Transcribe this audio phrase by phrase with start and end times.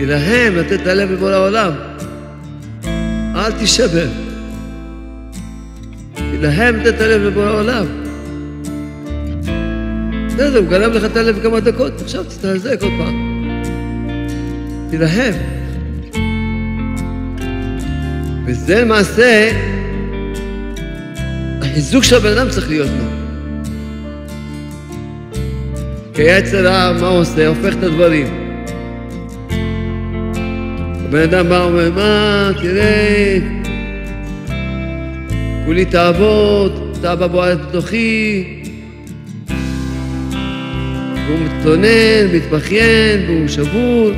[0.00, 1.72] כי להם לתת את הלב לבורא העולם.
[3.34, 4.06] אל תישבר.
[6.16, 7.86] כי להם לתת את הלב לבורא העולם.
[10.26, 13.42] בסדר, הוא גנב לך את הלב כמה דקות, עכשיו תתחזק עוד פעם.
[14.90, 15.34] כי להם.
[18.46, 19.50] וזה למעשה,
[21.62, 23.04] החיזוק של הבן אדם צריך להיות לו.
[26.14, 27.46] כי היצר רע, מה הוא עושה?
[27.46, 28.39] הופך את הדברים.
[31.10, 33.38] הבן אדם בא ואומר, מה, תראה,
[35.64, 38.44] כולי תעבוד, אתה אבא בועט בתוכי.
[41.26, 44.10] והוא מתלונן, מתבכיין, והוא שבור.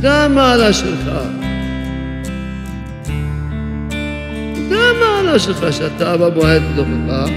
[0.00, 1.10] זה המעלה שלך.
[4.68, 7.30] זה המעלה שלך, שאתה אבא בועט בתוכך,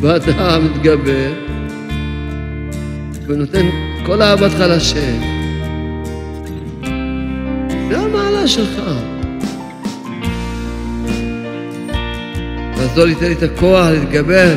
[0.00, 1.32] ואתה מתגבר,
[3.26, 3.66] ונותן
[4.08, 5.20] כל אהבתך לשם.
[7.88, 8.80] זה המעלה שלך.
[12.76, 14.54] לעזור לי, תן לי את הכוח להתגבר.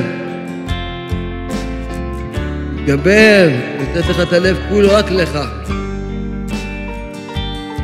[2.75, 3.49] להתגבר,
[3.81, 5.39] לתת לך את הלב כולו רק לך.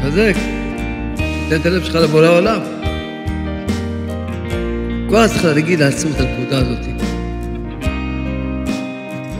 [0.04, 0.36] חזק.
[1.50, 2.60] תן את הלב שלך לבורא העולם.
[5.10, 6.86] כל הזמן צריך להגיד לעצמו את הנקודה הזאת.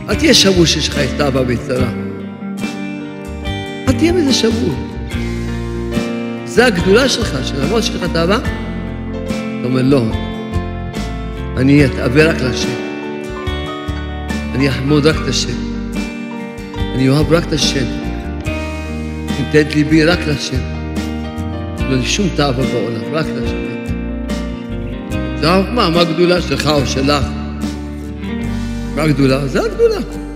[0.08, 1.40] אל תהיה שבור שיש לך את אבא.
[1.40, 2.07] אל
[3.98, 4.74] תהיה מזה שבור.
[6.44, 10.02] זה הגדולה שלך, שלמרות שיש לך את האהבה, אתה אומר, לא,
[11.56, 12.68] אני אתאווה רק להשם.
[14.54, 15.56] אני אחמוד רק את השם.
[16.94, 17.84] אני אוהב רק את השם.
[19.38, 20.60] נותן את ליבי רק להשם.
[21.90, 23.68] לא לי שום תאווה בעולם, רק להשם.
[25.40, 27.24] זה מה, מה הגדולה שלך או שלך?
[28.96, 29.46] מה הגדולה?
[29.46, 30.27] זה הגדולה.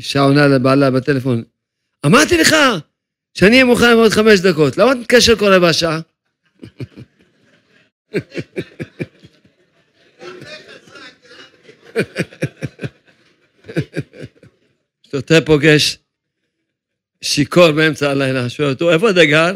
[0.00, 1.42] אישה עונה לבעלה בטלפון,
[2.06, 2.56] אמרתי לך
[3.34, 6.00] שאני אהיה מוכן בעוד חמש דקות, למה אתה מתקשר כל רבע שעה?
[15.10, 15.98] שוטה פוגש
[17.22, 19.54] שיכור באמצע הלילה, שואל אותו, איפה אתה גר?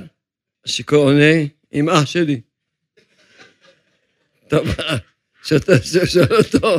[0.65, 1.35] השיכור עונה,
[1.73, 2.41] עם אח שלי.
[4.49, 4.69] טוב,
[5.49, 5.73] שוטה
[6.07, 6.79] שואל אותו,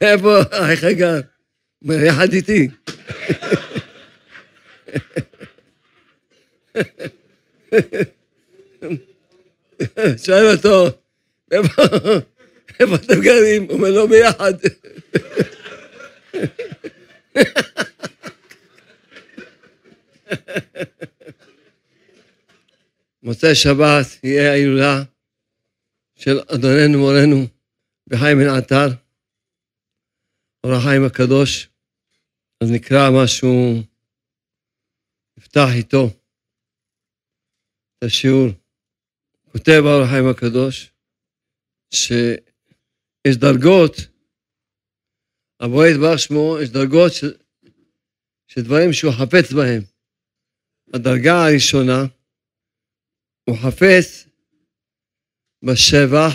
[0.00, 1.20] איפה אחיך גר?
[1.84, 2.68] יחד איתי.
[10.24, 10.86] שואל אותו,
[12.80, 13.62] איפה אתם גרים?
[13.62, 14.52] הוא אומר, לא ביחד.
[23.22, 25.02] מוצאי שבת יהיה ההילולה
[26.16, 27.46] של אדוננו מורנו
[28.06, 28.88] בחיים בן עטר,
[30.66, 31.68] אור החיים הקדוש.
[32.60, 33.82] אז נקרא משהו,
[35.38, 36.06] נפתח איתו
[37.98, 38.48] את השיעור.
[39.52, 40.90] כותב אור החיים הקדוש,
[41.90, 43.92] שיש דרגות,
[45.60, 47.24] הבורא יתברך שמו, יש דרגות ש...
[48.48, 49.82] שדברים שהוא חפץ בהם.
[50.94, 52.00] הדרגה הראשונה,
[53.44, 54.26] הוא חפץ
[55.62, 56.32] בשבח,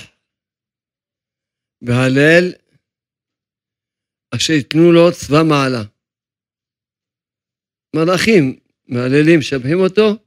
[1.82, 2.61] בהלל,
[4.36, 5.84] אשר ייתנו לו צבא מעלה.
[7.96, 10.18] מלאכים מהללים, משבחים אותו,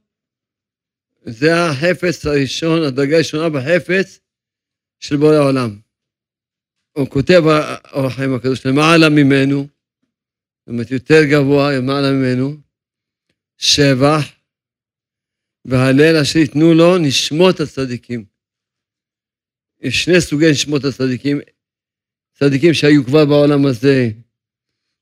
[1.25, 4.19] זה החפץ הראשון, הדרגה הראשונה בחפץ
[4.99, 5.79] של בורא העולם.
[6.91, 9.67] הוא כותב באור החיים הקדוש, למעלה ממנו,
[10.59, 12.57] זאת אומרת יותר גבוה, למעלה ממנו,
[13.57, 14.35] שבח
[15.65, 18.25] והלל אשר ייתנו לו נשמות הצדיקים.
[19.81, 21.39] יש שני סוגי נשמות הצדיקים,
[22.39, 24.09] צדיקים שהיו כבר בעולם הזה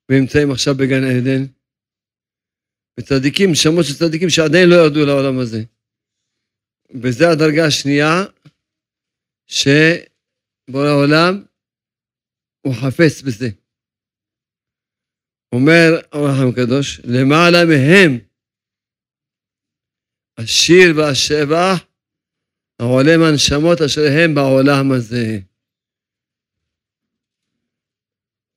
[0.09, 1.45] ונמצאים עכשיו בגן עדן,
[2.99, 5.63] וצדיקים, נשמות של צדיקים שעדיין לא ירדו לעולם הזה.
[7.01, 8.23] וזו הדרגה השנייה,
[9.47, 11.43] שבורא העולם,
[12.61, 13.49] הוא חפץ בזה.
[15.51, 18.19] אומר אור הקדוש, למעלה מהם
[20.37, 21.85] השיר והשבח
[22.79, 25.39] העולה מהנשמות אשר הם בעולם הזה.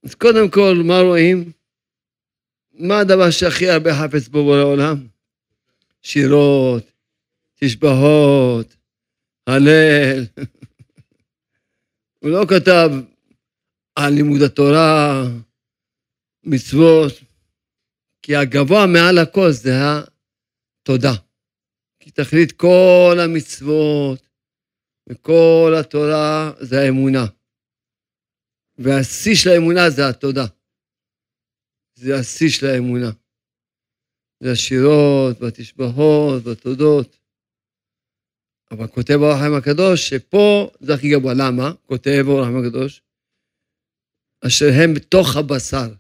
[0.07, 1.53] אז קודם כל, מה רואים?
[2.73, 5.07] מה הדבר שהכי הרבה חפץ בו בורא עולם?
[6.03, 6.83] שירות,
[7.55, 8.77] תשבחות,
[9.47, 10.25] הלל.
[12.19, 12.91] הוא לא כתב
[13.95, 15.23] על לימוד התורה,
[16.45, 17.13] מצוות,
[18.23, 19.73] כי הגבוה מעל הכל זה
[20.83, 21.13] התודה.
[22.01, 24.29] כי תכלית כל המצוות
[25.09, 27.27] וכל התורה זה האמונה.
[28.79, 30.47] והשיא של האמונה זה התודה.
[31.95, 33.11] זה השיא של האמונה.
[34.41, 37.17] זה השירות והתשבחות והתודות.
[38.71, 41.35] אבל כותב אור החיים הקדוש שפה זה הכי גבוה.
[41.35, 41.73] למה?
[41.87, 43.03] כותב אור החיים הקדוש,
[44.47, 45.95] אשר הם בתוך הבשר.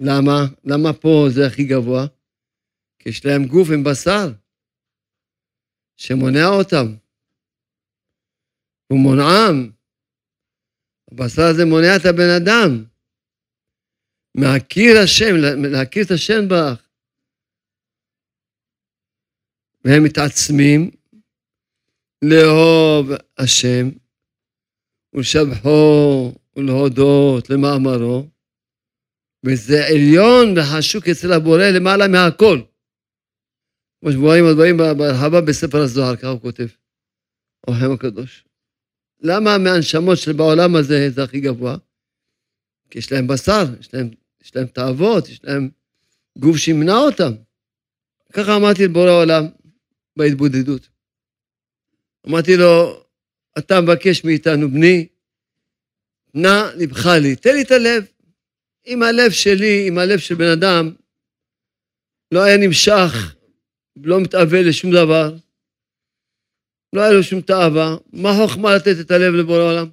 [0.00, 0.38] למה?
[0.64, 2.06] למה פה זה הכי גבוה?
[2.98, 4.32] כי יש להם גוף עם בשר
[5.96, 6.86] שמונע אותם.
[8.86, 9.81] הוא מונעם.
[11.12, 12.84] הבשר הזה מונע את הבן אדם.
[14.36, 15.34] מהכיר השם,
[15.72, 16.88] להכיר את השם ברך.
[19.84, 20.90] והם מתעצמים
[22.24, 23.06] לאהוב
[23.38, 23.84] השם
[25.14, 28.28] ולשבחו ולהודות למאמרו,
[29.46, 32.58] וזה עליון וחשוק אצל הבורא למעלה מהכל.
[34.00, 36.66] כמו שבואים הדברים בהרחבה בספר הזוהר, ככה הוא כותב,
[37.66, 38.51] אורחם הקדוש.
[39.22, 41.76] למה מהנשמות שבעולם הזה זה הכי גבוה?
[42.90, 44.10] כי יש להם בשר, יש להם,
[44.44, 45.70] יש להם תאוות, יש להם
[46.38, 47.32] גוף שימנע אותם.
[48.32, 49.44] ככה אמרתי לבורא העולם
[50.16, 50.88] בהתבודדות.
[52.28, 53.04] אמרתי לו,
[53.58, 55.08] אתה מבקש מאיתנו, בני,
[56.34, 58.04] נא לבך לי, תן לי את הלב.
[58.86, 60.94] אם הלב שלי, אם הלב של בן אדם
[62.32, 63.34] לא היה נמשך,
[63.96, 65.34] לא מתאווה לשום דבר,
[66.92, 69.90] לא היה לו שום תאווה, מה חוכמה לתת את הלב לבורא העולם?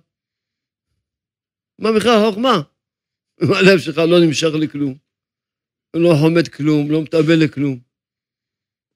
[1.80, 2.62] מה בכלל חוכמה?
[3.44, 4.98] אם הלב שלך לא נמשך לכלום,
[5.96, 7.80] לא חומד כלום, לא מתאווה לכלום.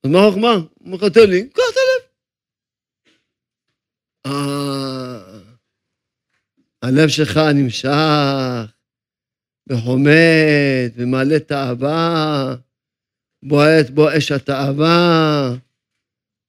[0.04, 0.52] אז מה החוכמה?
[0.54, 2.04] הוא אומר לך, תן לי, קח את הלב.
[4.26, 5.40] אה,
[6.82, 8.74] הלב שלך נמשך
[9.70, 12.56] וחומד ומעלה תאווה,
[13.44, 15.50] בועט בו אש התאווה,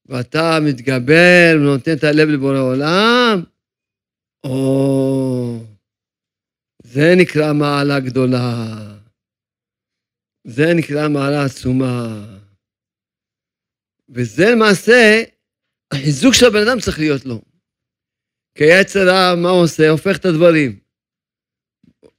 [0.06, 3.42] ואתה מתגבר ונותן את הלב לבורא עולם,
[4.44, 5.58] או,
[6.82, 8.66] זה נקרא מעלה גדולה.
[10.46, 12.24] זה נקרא מעלה עצומה.
[14.08, 15.22] וזה למעשה,
[15.92, 17.40] החיזוק של הבן אדם צריך להיות לו.
[18.54, 19.88] כי היצר רע, מה הוא עושה?
[19.88, 20.78] הופך את הדברים.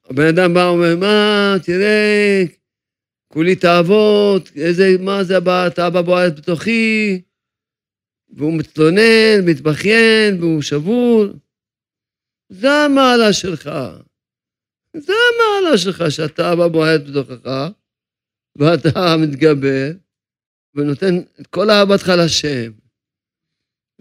[0.09, 2.43] הבן אדם בא ואומר, מה, תראה,
[3.27, 7.21] כולי תאוות, איזה, מה זה הבא, תאווה בועט בתוכי,
[8.35, 11.25] והוא מתלונן, מתבכיין, והוא שבור.
[12.49, 13.69] זה המעלה שלך.
[14.97, 17.69] זה המעלה שלך, שאתה אבא בועט בתוכך,
[18.55, 19.91] ואתה מתגבר,
[20.75, 22.71] ונותן את כל אהבתך לשם.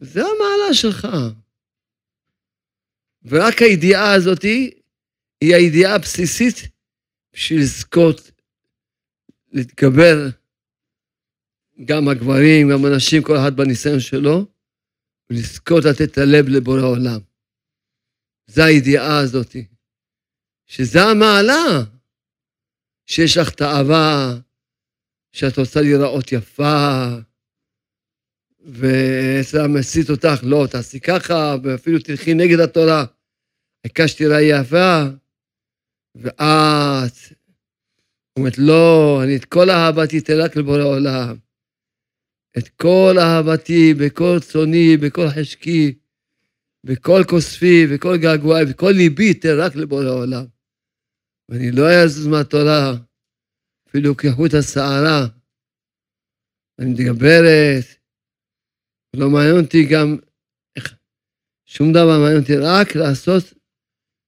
[0.00, 1.08] זה המעלה שלך.
[3.24, 6.56] ורק הידיעה הזאת היא הידיעה הבסיסית
[7.32, 8.30] בשביל לזכות
[9.52, 10.28] להתגבר
[11.84, 14.46] גם הגברים, גם הנשים, כל אחד בניסיון שלו,
[15.30, 17.20] ולזכות לתת את הלב לבורא עולם.
[18.46, 19.56] זו הידיעה הזאת,
[20.66, 21.82] שזה המעלה,
[23.06, 24.34] שיש לך תאווה,
[25.32, 27.06] שאת רוצה להיראות יפה,
[28.60, 33.04] ועצם מסית אותך, לא, תעשי ככה, ואפילו תלכי נגד התורה.
[33.84, 35.02] העיקר שתיראה יפה,
[36.14, 37.12] ואת
[38.38, 41.43] אומרת, לא, אני את כל אהבתי רק לבורא עולם.
[42.58, 45.94] את כל אהבתי, בכל צוני, בכל חשקי,
[46.84, 50.44] בכל כוספי, בכל געגועי, בכל ליבי, אתן רק לבורא עולם.
[51.48, 52.92] ואני לא אעזוז מהתורה,
[53.88, 55.26] אפילו כחוט השערה.
[56.78, 57.84] אני מתגברת,
[59.16, 60.16] לא מעניין אותי גם
[61.64, 63.44] שום דבר מעניין אותי, רק לעשות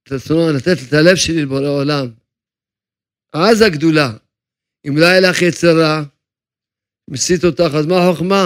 [0.03, 2.07] את רצונו, לתת את הלב שלי לבורא עולם.
[3.33, 4.17] אז הגדולה.
[4.89, 6.03] אם לא היה לך יצר רע,
[7.11, 8.45] מסית אותך, אז מה החוכמה?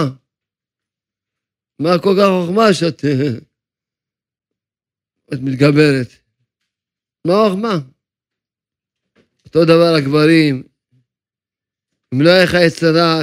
[1.79, 3.01] מה כל כך חוכמה שאת
[5.33, 6.07] את מתגברת?
[7.27, 7.75] מה החוכמה?
[9.45, 10.63] אותו דבר הגברים,
[12.13, 13.19] אם לא יהיה לך יצרה,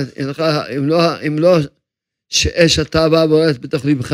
[0.77, 1.51] אם לא, אם לא
[2.29, 4.13] שאש התאווה בוערת בתוך לבך,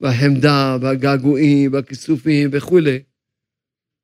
[0.00, 3.02] והחמדה, והגעגועים, והכיסופים וכולי,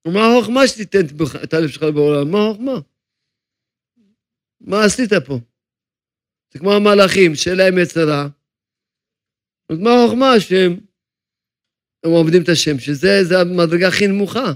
[0.07, 1.07] מה החוכמה שתיתן
[1.45, 2.31] את הלב שלך בעולם?
[2.31, 2.81] מה החוכמה?
[4.61, 5.39] מה עשית פה?
[6.53, 8.29] זה כמו המלאכים, שאין להם יצרה.
[9.69, 10.91] אז מה החוכמה שהם
[12.05, 14.53] הם עובדים את השם, שזה המדרגה הכי נמוכה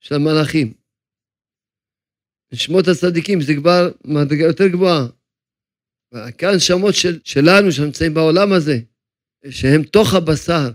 [0.00, 0.74] של המלאכים.
[2.52, 5.06] נשמות הצדיקים זה כבר מדרגה יותר גבוהה.
[6.38, 8.76] כאן שמות של, שלנו שנמצאים בעולם הזה,
[9.50, 10.70] שהם תוך הבשר,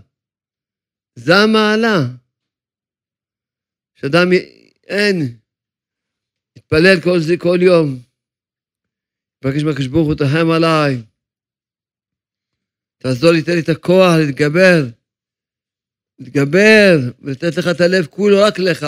[1.14, 1.98] זה המעלה.
[3.94, 4.28] שאדם
[4.86, 5.38] אין,
[6.56, 7.98] יתפלל כל כל יום,
[9.44, 11.02] מבקש מהקדוש ברוך הוא תרחם עליי,
[12.98, 14.82] תעזור לי, תן לי את הכוח להתגבר,
[16.18, 18.86] להתגבר ולתת לך את הלב כולו רק לך.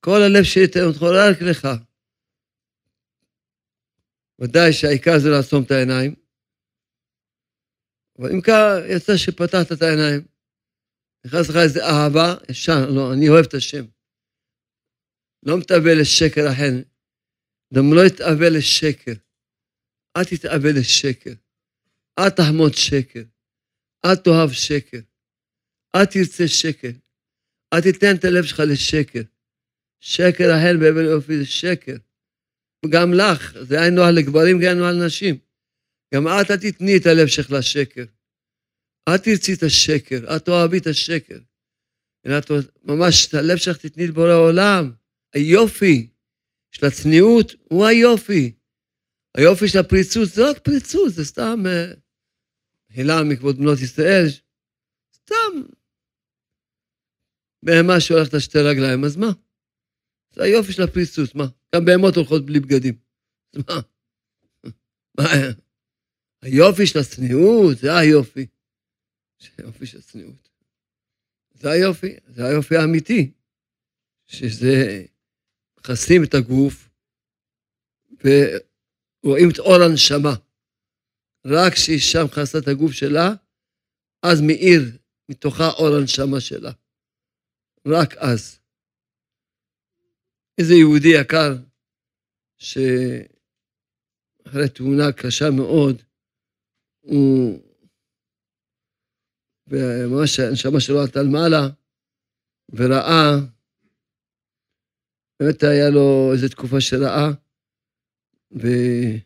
[0.00, 1.68] כל הלב שלי תן אותך רק לך.
[4.38, 6.14] ודאי שהעיקר זה לעצום את העיניים.
[8.18, 8.52] אבל אם כך,
[8.88, 10.20] יצא שפתחת את העיניים,
[11.24, 13.84] נכנס לך איזה אהבה, ישר, לא, אני אוהב את השם.
[15.42, 16.72] לא מתאבל לשקר אחר,
[17.74, 19.23] גם לא יתאבל לשקר.
[20.16, 21.32] אל תתאבל לשקר.
[22.18, 23.22] אל תחמוד שקר.
[24.04, 25.00] אל תאהב שקר.
[25.96, 26.90] אל תרצה שקר.
[27.74, 29.22] אל תיתן את הלב שלך לשקר.
[30.00, 31.96] שקר ההן באבן יופי זה שקר.
[32.88, 35.38] גם לך, זה היה נוהל לגברים, גם נוהל לנשים.
[36.14, 38.04] גם את אל תתני את הלב שלך לשקר.
[39.08, 41.38] אל תרצי את השקר, אל תאהבי את השקר.
[42.26, 42.50] אלא את
[42.82, 44.92] ממש את הלב שלך תתני לבורא העולם.
[45.32, 46.08] היופי
[46.70, 48.53] של הצניעות הוא היופי.
[49.36, 51.62] היופי של הפריצות זה רק פריצות, זה סתם
[52.90, 54.26] מחילה uh, מכבוד בנות ישראל,
[55.14, 55.52] סתם
[57.62, 59.30] בהמה שהולכת על שתי רגליים, אז מה?
[60.32, 61.44] זה היופי של הפריצות, מה?
[61.74, 62.94] גם בהמות הולכות בלי בגדים.
[63.52, 63.80] אז מה?
[65.18, 65.24] מה?
[66.42, 68.46] היופי של הצניעות, זה היופי.
[69.58, 70.48] היופי של הצניעות.
[71.54, 73.32] זה היופי, זה היופי האמיתי.
[74.26, 75.04] שזה,
[75.78, 76.88] מכסים את הגוף
[79.24, 80.34] ורואים את אור הנשמה.
[81.46, 83.28] רק כשאישה מכסה את הגוף שלה,
[84.22, 84.80] אז מאיר
[85.28, 86.72] מתוכה אור הנשמה שלה.
[87.88, 88.58] רק אז.
[90.58, 91.52] איזה יהודי יקר,
[92.58, 93.28] שאחרי
[94.74, 96.02] תאונה קשה מאוד,
[97.00, 97.60] הוא,
[99.66, 101.62] וממש הנשמה שלו עלתה למעלה,
[102.72, 103.30] וראה,
[105.40, 107.43] באמת היה לו איזו תקופה שראה,
[108.54, 109.20] וכשהיו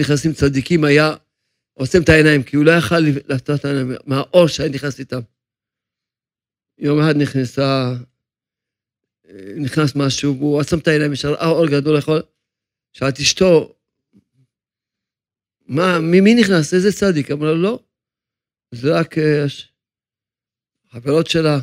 [0.00, 1.14] נכנסים צדיקים היה
[1.72, 5.20] עוצם את העיניים, כי הוא לא יכל לעשות את העיניים מהאור שהיה נכנס איתם.
[6.78, 7.92] יום אחד נכנסה,
[9.56, 12.22] נכנס משהו, והוא עצם את העיניים, יש ראה אור גדול יכול.
[12.92, 13.74] שאלתי אשתו,
[15.66, 16.74] מה, מי, מי נכנס?
[16.74, 17.30] איזה צדיק?
[17.30, 17.78] אמרה לו, לא.
[18.70, 19.44] זה רק אה,
[20.90, 21.58] חברות שלה.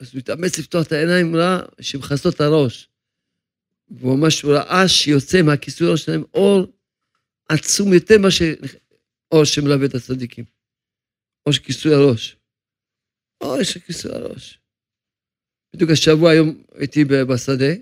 [0.00, 2.88] אז הוא התאמץ לפתוח את העיניים, ראה שמכסות את הראש.
[3.90, 6.66] והוא ממש ראה שיוצא מהכיסוי הראש שלהם אור
[7.48, 8.54] עצום יותר מאשר
[9.32, 10.44] אור שמלווה את הצדיקים.
[11.46, 12.36] אור של כיסוי הראש.
[13.40, 14.60] אוי, יש לי כיסוי הראש.
[15.74, 17.72] בדיוק השבוע היום הייתי בשדה,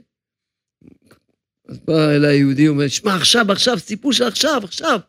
[1.69, 5.01] אז בא אליי יהודי, אומר, שמע, עכשיו, עכשיו, סיפור של עכשיו, עכשיו.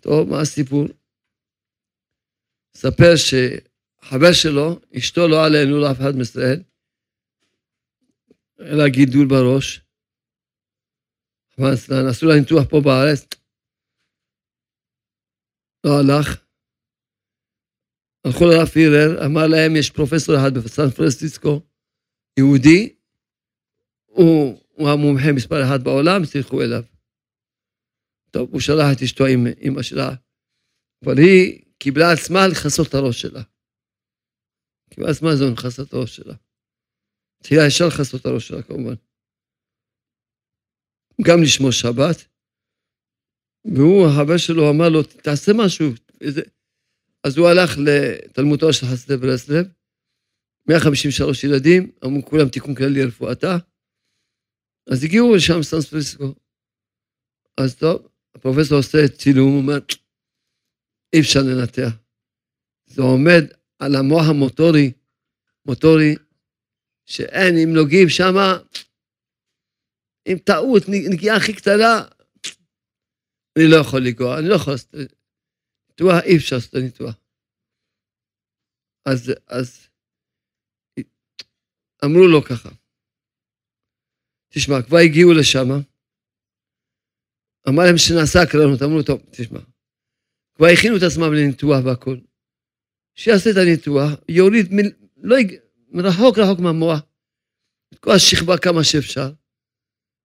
[0.00, 0.86] טוב, מה הסיפור?
[2.76, 6.62] ספר שחבר שלו, אשתו לא עלינו, לאף אחד מישראל,
[8.60, 9.83] אלא גידול בראש.
[12.10, 13.26] עשו לה ניתוח פה בארץ,
[15.86, 16.44] לא הלך.
[18.26, 21.60] הלכו לרב פירר, אמר להם, יש פרופסור אחד בסן פרנסיסקו,
[22.38, 22.94] יהודי,
[24.06, 26.82] הוא, הוא המומחה מספר אחד בעולם, תלכו אליו.
[28.30, 30.10] טוב, הוא שלח את אשתו עם אמא שלה,
[31.04, 33.42] אבל היא קיבלה עצמה לכסות את הראש שלה.
[34.90, 36.34] קיבלה עצמה זו לכסות את הראש שלה.
[37.42, 38.94] תחילה ישר לכסות את הראש שלה, כמובן.
[41.22, 42.24] גם לשמור שבת,
[43.64, 45.86] והוא, החבר שלו, אמר לו, תעשה משהו.
[47.24, 49.66] אז הוא הלך לתלמודו של חסידי ברסלב,
[50.68, 53.56] 153 ילדים, אמרו כולם תיקון כללי לרפואתה,
[54.90, 56.34] אז הגיעו לשם סן פרנסיסקו.
[57.60, 59.78] אז טוב, הפרופסור עושה צילום, הוא אומר,
[61.12, 61.90] אי אפשר לנתח.
[62.86, 63.44] זה עומד
[63.78, 64.92] על המוח המוטורי,
[65.66, 66.14] מוטורי,
[67.06, 68.58] שאין, אם נוגעים שמה,
[70.28, 72.08] עם טעות, נגיעה הכי קטנה,
[73.58, 74.94] אני לא יכול לנגוע, אני לא יכול לעשות
[75.88, 77.14] ניתוח, אי אפשר לעשות ניתוח.
[79.04, 79.88] אז, אז
[82.04, 82.68] אמרו לו ככה,
[84.48, 85.68] תשמע, כבר הגיעו לשם,
[87.68, 89.60] אמר להם שנעשה הקרנות, אמרו, טוב, תשמע,
[90.54, 92.20] כבר הכינו את עצמם לניתוח והכול.
[93.14, 94.78] שיעשה את הניתוח, יוריד, מ...
[95.16, 95.36] לא,
[95.88, 97.00] מרחוק רחוק מהמוח,
[97.94, 99.32] את כל השכבה כמה שאפשר,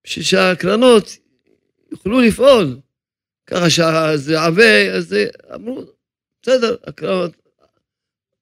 [0.09, 1.17] שהקרנות
[1.91, 2.79] יוכלו לפעול.
[3.47, 5.15] ככה שזה עבה, אז
[5.55, 5.83] אמרו,
[6.41, 7.31] בסדר, הקרנות,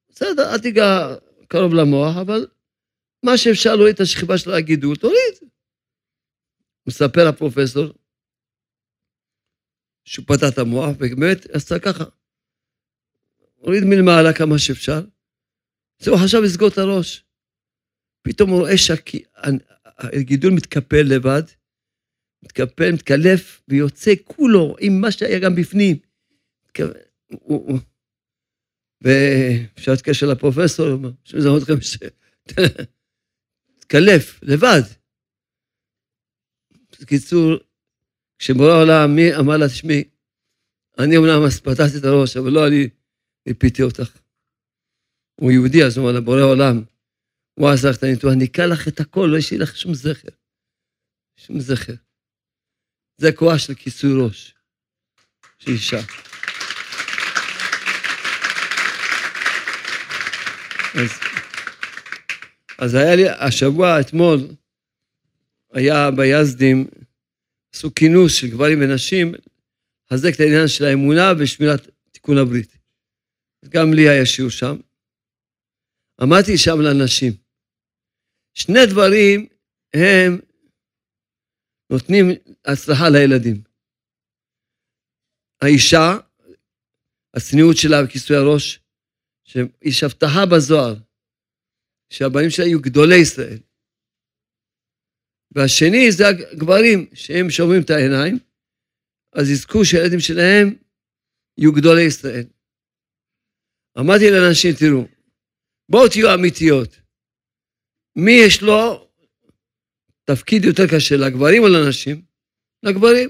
[0.09, 1.15] בסדר, אל תיגע
[1.47, 2.47] קרוב למוח, אבל
[3.23, 5.49] מה שאפשר להוריד את השכבה של הגידול, תוריד.
[6.87, 7.85] מספר הפרופסור,
[10.05, 12.03] שהוא פתח את המוח, ובאמת עשה ככה.
[13.55, 15.01] הוריד מלמעלה כמה שאפשר.
[15.99, 17.23] זהו, חשב לסגור את הראש.
[18.21, 21.43] פתאום הוא רואה שהגידול מתקפל לבד,
[22.43, 25.97] מתקפל, מתקלף, ויוצא כולו עם מה שהיה גם בפנים.
[29.01, 30.87] ואפשר להתקשר לפרופסור,
[31.23, 31.97] שמזהות אתכם ש...
[33.77, 34.81] מתקלף, לבד.
[37.01, 37.53] בקיצור,
[38.39, 40.03] כשבורא העולם, מי אמר לה, תשמעי,
[40.99, 42.89] אני אומנם פתחתי את הראש, אבל לא אני
[43.45, 44.17] ניפיתי אותך.
[45.41, 46.83] הוא יהודי, אז הוא אמר לה, בורא עולם,
[47.59, 50.29] הוא עשה לך את הניתוח, ניקה לך את הכל, לא ישאיר לך שום זכר.
[51.39, 51.93] שום זכר.
[53.17, 54.53] זה כוח של כיסוי ראש,
[55.59, 55.99] של אישה.
[60.93, 61.19] אז,
[62.77, 64.39] אז היה לי, השבוע, אתמול,
[65.73, 66.87] היה ביזדים,
[67.75, 69.33] עשו כינוס של גברים ונשים,
[70.11, 72.77] לחזק את העניין של האמונה ושמירת תיקון הברית.
[73.69, 74.75] גם לי היה שיעור שם.
[76.23, 77.33] אמרתי שם לאנשים,
[78.53, 79.47] שני דברים
[79.93, 80.39] הם
[81.91, 82.25] נותנים
[82.65, 83.63] הצלחה לילדים.
[85.61, 86.17] האישה,
[87.33, 88.79] הצניעות שלה וכיסוי הראש,
[89.43, 90.95] שיש הבטחה בזוהר,
[92.09, 93.59] שהבנים שלה יהיו גדולי ישראל.
[95.51, 98.39] והשני זה הגברים, שהם שומרים את העיניים,
[99.33, 100.75] אז יזכו שהילדים שלהם
[101.57, 102.45] יהיו גדולי ישראל.
[103.99, 105.07] אמרתי לאנשים, תראו,
[105.89, 106.99] בואו תהיו אמיתיות.
[108.15, 109.06] מי יש לו
[110.31, 112.21] תפקיד יותר קשה, לגברים או לנשים?
[112.83, 113.29] לגברים.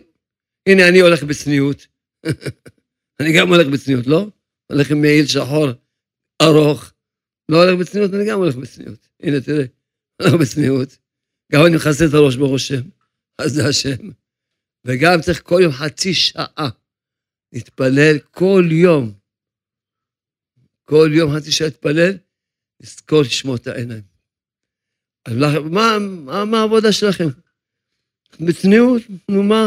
[0.69, 1.87] הנה, אני הולך בצניעות.
[3.19, 4.27] אני גם הולך בצניעות, לא?
[4.71, 5.67] הולך עם מעיל שחור
[6.41, 6.93] ארוך.
[7.51, 9.07] לא הולך בצניעות, אני גם הולך בצניעות.
[9.19, 9.65] הנה, תראה,
[10.21, 10.97] הולך בצניעות.
[11.51, 12.83] גם אני מכסה את הראש ברוך השם,
[13.41, 14.09] אז זה השם.
[14.87, 16.69] וגם צריך כל יום חצי שעה
[17.53, 19.13] להתפלל כל יום.
[20.83, 22.13] כל יום חצי שעה להתפלל,
[22.79, 24.16] לזכור לשמור את העיניים.
[25.27, 27.27] מה, מה, מה העבודה שלכם?
[28.39, 29.65] בצניעות, נו מה?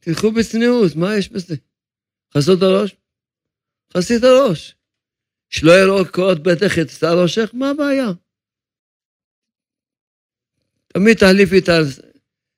[0.00, 1.54] תלכו בצניעות, מה יש בזה?
[2.36, 2.96] חסות הראש?
[3.96, 4.74] חסי את הראש.
[5.48, 8.08] שלא יראו קורות ביתך את שר ראשך, מה הבעיה?
[10.88, 11.78] תמיד תחליפי את ה...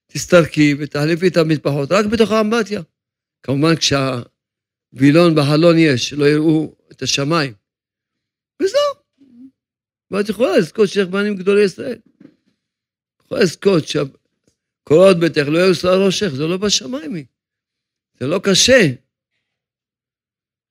[0.07, 2.83] תסתרקי ותחליפי את המטפחות, רק בתוך האמבטיה.
[3.43, 7.55] כמובן כשהווילון בחלון יש, שלא יראו את השמיים.
[8.63, 9.06] וזהו.
[10.11, 11.99] ואת יכולה לזכות שיש בנים גדולי ישראל.
[13.25, 17.25] יכולה לזכות שקורות ביתך לא יהיו שר ראשך, זה לא בשמיים.
[18.21, 18.81] זה לא קשה.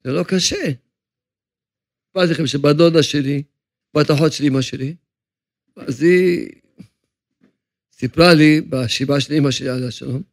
[0.04, 0.66] זה לא קשה.
[2.18, 3.44] אמרתי לכם שבת דודה שלי,
[3.94, 4.96] בת אחות של אמא שלי,
[5.76, 6.50] אז היא
[7.92, 10.24] סיפרה לי, בשבעה של אמא שלי, עליה שלום,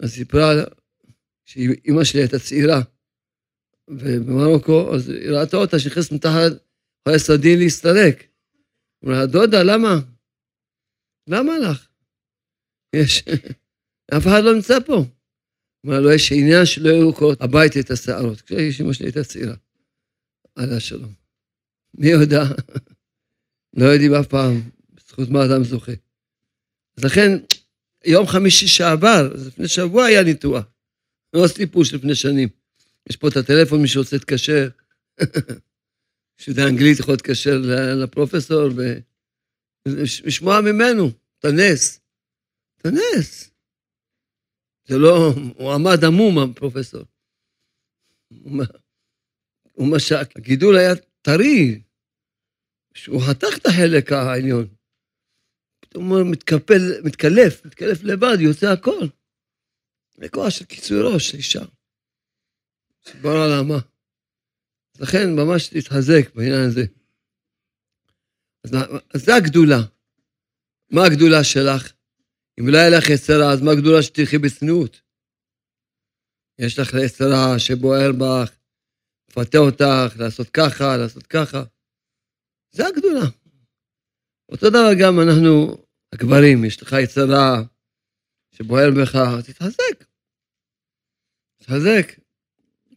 [0.00, 0.52] אז סיפרה
[1.44, 2.80] שאמא שלי הייתה צעירה,
[3.88, 6.52] ובמרוקו, אז היא ראתה אותה שנכנסת מתחת
[7.08, 8.24] חולי סדין להסתלק.
[9.04, 10.00] אמרה, דודה, למה?
[11.28, 11.88] למה לך?
[12.96, 13.22] יש...
[14.16, 15.04] אף אחד לא נמצא פה.
[15.86, 18.40] אמרה לו, יש עניין שלא ירוקות הביתה את השערות.
[18.40, 19.54] כשאמא שלי הייתה צעירה.
[20.56, 21.12] עליה שלום.
[21.94, 22.42] מי יודע?
[23.76, 25.92] לא יודעים אף פעם, בזכות מה אדם זוכה.
[26.96, 27.30] אז לכן,
[28.04, 30.64] יום חמישי שעבר, לפני שבוע היה ניתוח.
[31.32, 32.48] לא סיפור של לפני שנים.
[33.10, 34.68] יש פה את הטלפון, מי שרוצה להתקשר.
[36.38, 37.58] שיודע אנגלית יכול להתקשר
[38.02, 38.68] לפרופסור
[39.86, 42.00] ולשמוע ממנו את הנס.
[42.76, 43.50] את הנס.
[44.84, 47.02] זה לא, הוא עמד עמום, הפרופסור.
[49.72, 51.82] הוא משק, הגידול היה טרי,
[52.94, 54.74] שהוא חתך את החלק העליון.
[55.80, 59.06] פתאום הוא מתקפל, מתקלף, מתקלף לבד, יוצא הכל.
[60.14, 61.64] זה כוח של קיצור ראש אישה.
[63.04, 63.93] סיפרה למה.
[65.00, 66.84] לכן ממש להתחזק בעניין הזה.
[68.64, 68.70] אז,
[69.14, 69.80] אז זה הגדולה.
[70.90, 71.92] מה הגדולה שלך?
[72.60, 75.00] אם לא היה לך יצרה, אז מה הגדולה שתלכי בצניעות?
[76.58, 78.50] יש לך יצרה שבוער בך,
[79.28, 81.62] מפתה אותך, לעשות ככה, לעשות ככה.
[82.72, 83.26] זה הגדולה.
[84.48, 85.76] אותו דבר גם אנחנו,
[86.12, 87.62] הגברים, יש לך יצרה
[88.52, 90.04] שבוער בך, תתחזק.
[91.58, 92.12] תתחזק.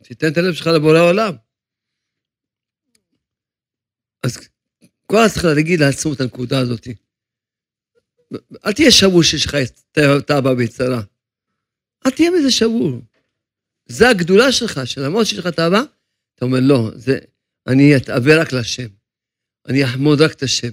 [0.04, 1.47] תיתן את הלב שלך לבורא עולם.
[4.24, 4.38] אז
[5.06, 6.88] כל הזמן צריך להגיד לעצמו את הנקודה הזאת.
[8.66, 9.56] אל תהיה שבור שיש לך
[10.20, 11.02] את האבא ביצרה.
[12.06, 13.02] אל תהיה מזה שבור.
[13.86, 15.82] זה הגדולה שלך, שלמרות שיש לך את האבא,
[16.36, 17.20] אתה אומר, לא, זה,
[17.68, 18.88] אני אתאווה רק להשם.
[19.68, 20.72] אני אחמוד רק את השם.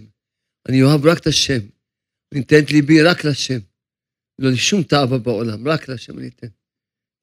[0.68, 1.60] אני אוהב רק את השם.
[2.32, 3.58] אני אתן את ליבי רק להשם.
[4.38, 6.46] לא לשום תאווה בעולם, רק להשם אני אתן.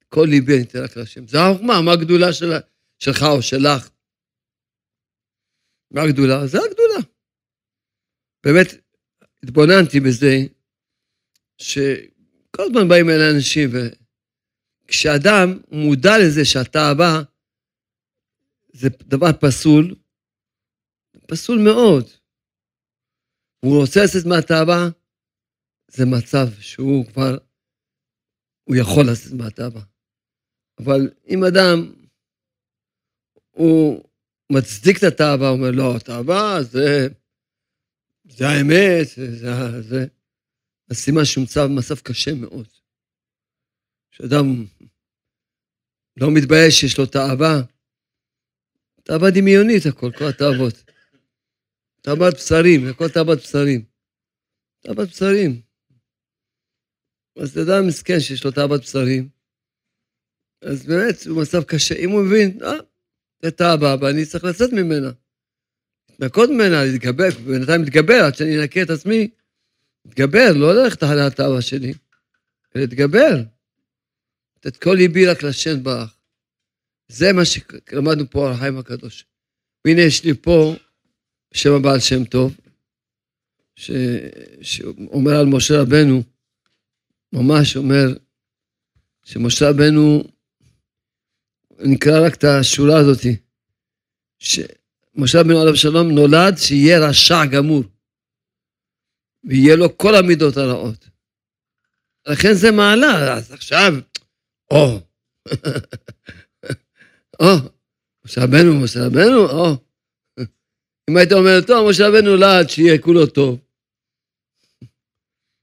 [0.08, 1.26] כל ליבי אני אתן רק להשם.
[1.26, 2.52] זה החוכמה, מה הגדולה של,
[2.98, 3.88] שלך או שלך?
[5.92, 6.46] מה הגדולה?
[6.46, 7.00] זה הגדולה.
[8.44, 8.66] באמת,
[9.42, 10.32] התבוננתי בזה,
[11.58, 13.70] שכל הזמן באים אלה אנשים,
[14.84, 17.22] וכשאדם מודע לזה שהתאווה
[18.72, 19.94] זה דבר פסול,
[21.26, 22.04] פסול מאוד.
[23.64, 24.88] הוא רוצה לצאת מהתאווה,
[25.88, 27.38] זה מצב שהוא כבר,
[28.64, 29.82] הוא יכול לצאת מהתאווה.
[30.78, 31.92] אבל אם אדם,
[33.50, 34.04] הוא
[34.54, 37.08] מצדיק את התאווה, אומר, לא, התאווה זה,
[38.24, 40.06] זה האמת, זה, זה,
[40.90, 42.68] אז סימן שהוא נמצא במצב קשה מאוד.
[44.10, 44.64] כשאדם
[46.16, 47.54] לא מתבייש שיש לו תאווה,
[49.02, 50.74] תאווה דמיונית הכל, כל התאוות.
[52.00, 53.84] תאוות בשרים, הכל תאוות בשרים.
[54.80, 55.62] תאוות בשרים.
[57.42, 59.28] אז יודע מסכן שיש לו תאוות בשרים,
[60.62, 61.94] אז באמת הוא מצב קשה.
[61.94, 62.91] אם הוא מבין, אה,
[63.50, 65.10] תאווה, ואני צריך לצאת ממנה.
[66.10, 69.28] להתנקות ממנה, להתגבר, בינתיים להתגבר עד שאני אנקה את עצמי.
[70.04, 71.92] להתגבר, לא ללכת אחרי התאווה שלי,
[72.74, 73.42] להתגבר.
[74.56, 76.16] לתת כל ליבי רק לשן ברך.
[77.08, 79.24] זה מה שלמדנו פה על החיים הקדוש.
[79.84, 80.74] והנה יש לי פה,
[81.54, 82.56] בשם הבעל שם טוב,
[83.76, 83.90] ש...
[84.62, 86.22] שאומר על משה רבנו,
[87.32, 88.06] ממש אומר,
[89.24, 90.24] שמשה רבנו,
[91.84, 93.36] נקרא רק את השורה הזאתי,
[94.38, 97.84] שמשה רבנו עליו שלום נולד שיהיה רשע גמור,
[99.44, 101.08] ויהיה לו כל המידות הרעות.
[102.26, 103.92] לכן זה מעלה, אז עכשיו,
[104.70, 105.00] או,
[107.40, 107.70] או,
[108.24, 109.76] משה רבנו, משה רבנו, או.
[111.10, 113.60] אם היית אומר, טוב, משה רבנו נולד, שיהיה כולו טוב.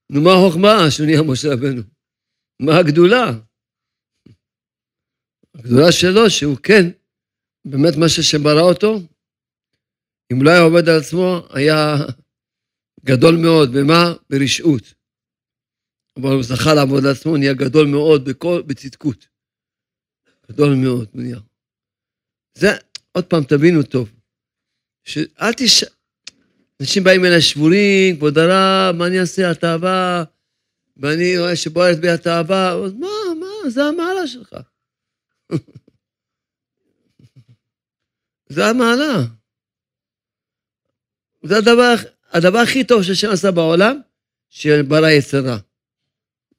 [0.10, 1.82] נו, מה החוכמה שהוא נהיה משה רבנו?
[2.62, 3.32] מה הגדולה?
[5.56, 6.90] הגדולה שלו, שהוא כן,
[7.66, 9.00] באמת מה שברא אותו,
[10.34, 11.96] אם לא היה עובד על עצמו, היה
[13.06, 13.70] גדול מאוד.
[13.74, 14.14] במה?
[14.30, 14.94] ברשעות.
[16.18, 19.28] אבל הוא זכה לעבוד על עצמו, נהיה גדול מאוד בכל, בצדקות.
[20.52, 21.40] גדול מאוד, נהיה.
[22.58, 22.68] זה,
[23.12, 24.12] עוד פעם, תבינו טוב.
[25.04, 25.84] שאל תש...
[26.82, 30.24] אנשים באים אליי שבורים, כבוד הרב, מה אני אעשה, התאווה,
[30.98, 33.08] ואני רואה שבוערת בי התאווה, אז מה,
[33.40, 34.56] מה, זה המעלה שלך.
[38.50, 39.24] זה המעלה.
[41.44, 41.96] זה הדבר,
[42.32, 44.00] הדבר הכי טוב שהשם עשה בעולם,
[44.50, 45.58] שברא יצרה.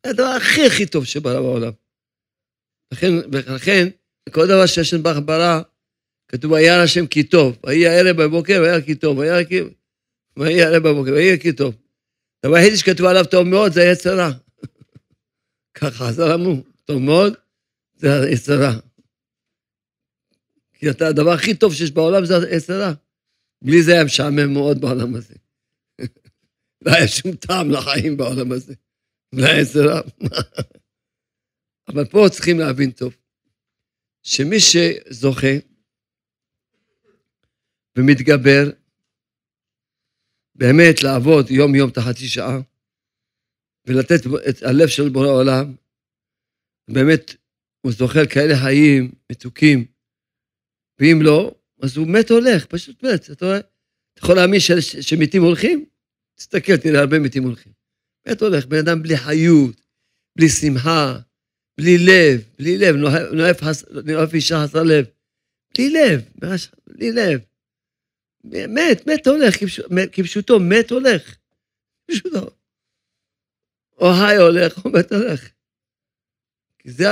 [0.05, 1.73] זה הדבר הכי הכי טוב שברא בעולם.
[2.93, 3.13] לכן,
[3.55, 3.89] לכן
[4.31, 5.61] כל דבר שהשם ברא,
[6.29, 7.59] כתוב, וירא השם כי טוב.
[7.67, 9.19] ויהי הערב בבוקר, וירא כי טוב.
[10.37, 11.75] ויהי הערב בבוקר, ויהי כי טוב.
[12.45, 14.31] הדבר היחידי שכתוב עליו טוב מאוד, זה יצר רע.
[15.75, 17.35] ככה חז"ל אמרו, טוב מאוד,
[18.01, 18.73] זה יצר רע.
[20.75, 22.93] כי אתה, הדבר הכי טוב שיש בעולם זה יצר רע.
[23.63, 25.35] בלי זה היה משעמם מאוד בעולם הזה.
[26.85, 28.75] לא היה שום טעם לחיים בעולם הזה.
[29.35, 30.01] זה היה יצר רע.
[31.89, 33.17] אבל פה צריכים להבין טוב,
[34.23, 35.55] שמי שזוכה,
[37.99, 38.71] ומתגבר,
[40.55, 42.59] באמת לעבוד יום-יום החצי שעה,
[43.87, 45.75] ולתת את הלב של בורא עולם,
[46.91, 47.35] באמת
[47.81, 49.85] הוא זוכר כאלה חיים מתוקים,
[50.99, 53.31] ואם לא, אז הוא מת הולך, פשוט מת.
[53.31, 53.59] אתה רואה?
[53.59, 55.85] אתה יכול להאמין ש, שמתים הולכים?
[56.35, 57.73] תסתכל, תראה, הרבה מתים הולכים.
[58.29, 59.81] מת הולך, בן אדם בלי חיות,
[60.37, 61.19] בלי שמחה,
[61.81, 62.95] בלי לב, בלי לב,
[64.05, 65.05] נואף אישה חסר לב.
[65.75, 66.23] בלי לב,
[66.87, 67.41] בלי לב.
[68.45, 69.55] מת, מת הולך,
[70.13, 71.37] כפשוטו, מת הולך.
[72.05, 72.51] כפשוטו.
[73.99, 75.51] או היי הולך, או מת הולך.
[76.83, 77.07] כי זה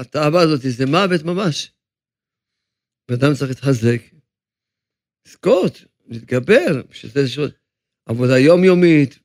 [0.00, 1.72] התאווה הזאת, זה מוות ממש.
[3.10, 4.00] ואדם צריך להתחזק,
[5.26, 7.20] לזכות, להתגבר, שזה
[8.06, 9.18] עבודה יומיומית,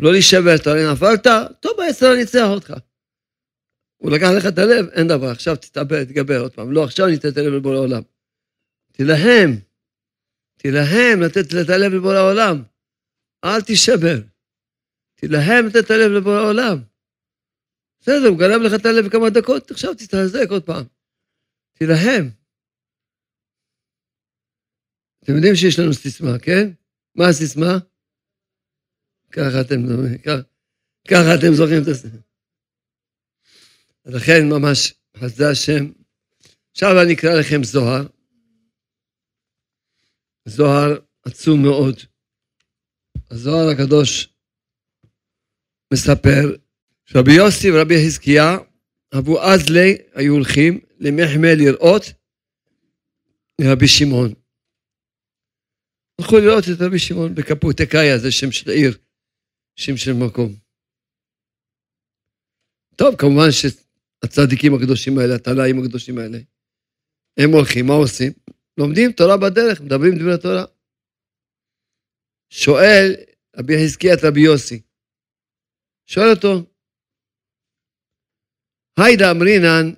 [0.00, 1.26] לא להישבר, אתה נפלת,
[1.60, 2.74] טוב, היצר ניצח אותך.
[3.96, 6.72] הוא לקח לך את הלב, אין דבר, עכשיו תתאבד, תתגבר עוד פעם.
[6.72, 8.02] לא, עכשיו אני אתן את הלב לבורא עולם.
[8.92, 9.50] תילהם.
[10.58, 12.62] תילהם לתת את הלב לבורא העולם.
[13.44, 14.18] אל תישבר.
[15.14, 16.91] תילהם לתת את הלב לבורא העולם.
[18.02, 20.84] בסדר, הוא גנב לך את הלב כמה דקות, עכשיו תתחזק עוד פעם.
[21.72, 22.30] תילהם.
[25.24, 26.68] אתם יודעים שיש לנו סיסמה, כן?
[27.14, 27.78] מה הסיסמה?
[29.32, 29.76] ככה אתם,
[31.08, 32.20] ככה אתם זוכרים את הסיסמה.
[34.04, 35.92] לכן ממש חסדי השם.
[36.70, 38.06] עכשיו אני אקרא לכם זוהר.
[40.44, 41.96] זוהר עצום מאוד.
[43.30, 44.34] הזוהר הקדוש
[45.92, 46.56] מספר
[47.06, 48.56] שרבי יוסי ורבי חזקיה
[49.18, 52.02] אבו אזלי היו הולכים למחמל לראות
[53.60, 54.34] לרבי שמעון.
[56.20, 58.98] הלכו לראות את רבי שמעון בקפוטקאיה, זה שם של עיר,
[59.76, 60.54] שם של מקום.
[62.96, 66.38] טוב, כמובן שהצדיקים הקדושים האלה, התנאים הקדושים האלה,
[67.36, 68.32] הם הולכים, מה עושים?
[68.78, 70.64] לומדים תורה בדרך, מדברים דברי תורה.
[72.50, 73.14] שואל
[73.56, 74.80] רבי חזקיה את רבי יוסי,
[76.06, 76.71] שואל אותו,
[78.96, 79.94] היידה אמרינן,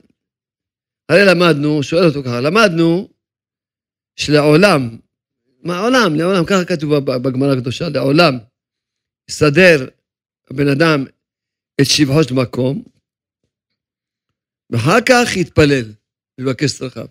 [1.09, 3.09] הרי למדנו, שואל אותו ככה, למדנו
[4.17, 4.81] שלעולם,
[5.63, 8.35] מה עולם, לעולם, ככה כתוב בגמרא הקדושה, לעולם
[9.31, 9.89] יסדר
[10.51, 11.05] הבן אדם
[11.81, 12.85] את שבחו של מקום,
[14.71, 15.93] ואחר כך יתפלל
[16.39, 17.07] ויבקש צרכיו.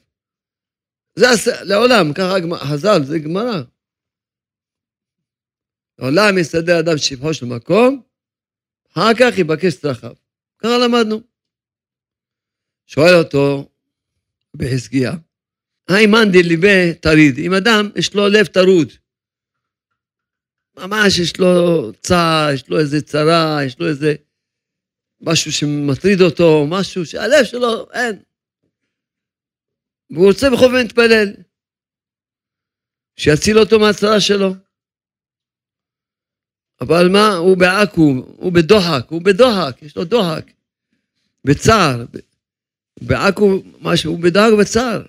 [1.16, 1.26] זה
[1.64, 3.62] לעולם, ככה חז"ל, זה גמרא.
[6.00, 8.02] לעולם יסדר אדם שבחו של מקום,
[8.92, 10.14] אחר כך יבקש צרכיו.
[10.58, 11.33] ככה למדנו.
[12.94, 13.70] שואל אותו
[14.56, 15.12] בחזקיה,
[15.88, 18.92] היי מנדי ליבי טריד, אם אדם יש לו לב טרוד,
[20.78, 24.16] ממש יש לו צער, יש לו איזה צרה, יש לו איזה
[25.22, 28.20] משהו שמטריד אותו, משהו שהלב שלו אין.
[30.10, 31.34] והוא רוצה בכל זאת להתפלל,
[33.16, 34.54] שיציל אותו מהצרה שלו.
[36.82, 40.52] אבל מה, הוא בעכו"ם, הוא בדוחק, הוא בדוחק, יש לו דוחק,
[41.46, 42.06] בצער.
[43.04, 45.04] בעכו"ם, משהו, הוא בדוחק בצער.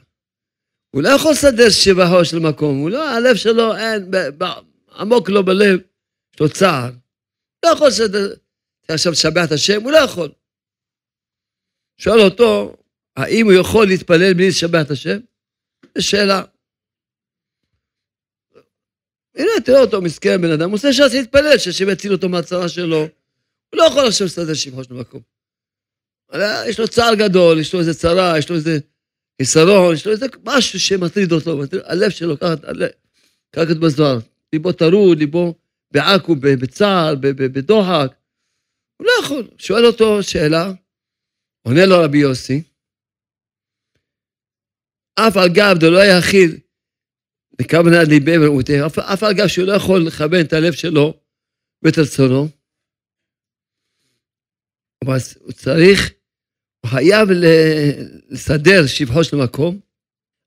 [0.90, 4.10] הוא לא יכול לסדר שבחו של מקום, הוא לא, הלב שלו אין,
[4.98, 5.80] עמוק לו בלב,
[6.34, 6.90] יש לו צער.
[7.64, 8.34] לא יכול לסדר,
[8.88, 10.32] עכשיו לשבח את השם, הוא לא יכול.
[11.98, 12.76] שואל אותו,
[13.16, 15.18] האם הוא יכול להתפלל בלי לשבח את השם?
[15.98, 16.42] זו שאלה.
[19.34, 22.98] הנה, תראה אותו, מסכן בן אדם, הוא עושה ש"ס להתפלל, שהשם יציל אותו מהצרה שלו.
[22.98, 23.08] הוא
[23.74, 25.20] לא יכול עכשיו לסדר שבחו של מקום.
[26.68, 28.78] יש לו צער גדול, יש לו איזה צרה, יש לו איזה
[29.42, 32.54] חיסרון, יש לו איזה משהו שמטריד אותו, הלב שלו, ככה,
[33.52, 34.18] ככה כתוב בזוהר,
[34.52, 35.54] ליבו טרוד, ליבו
[35.90, 38.14] בעכו, בצער, בדוחק.
[38.96, 39.48] הוא לא יכול.
[39.58, 40.72] שואל אותו שאלה,
[41.62, 42.62] עונה לו רבי יוסי,
[45.14, 46.50] אף על גב דלא היחיד,
[47.60, 51.20] וכוונה ליבי ורעותי, אף, אף על גב שהוא לא יכול לכוון את הלב שלו
[51.82, 52.48] ואת רצונו,
[55.04, 56.12] אבל הוא צריך,
[56.84, 57.28] הוא חייב
[58.30, 59.80] לסדר שבחו של מקום,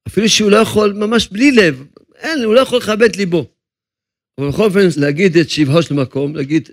[0.08, 3.46] אפילו שהוא לא יכול, ממש בלי לב, אין, הוא לא יכול לכבד את ליבו.
[4.38, 6.70] אבל בכל אופן, להגיד את שבחו של מקום, להגיד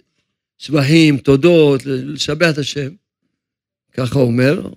[0.59, 2.95] שבחים, תודות, לשבח את השם,
[3.93, 4.71] ככה הוא אומר,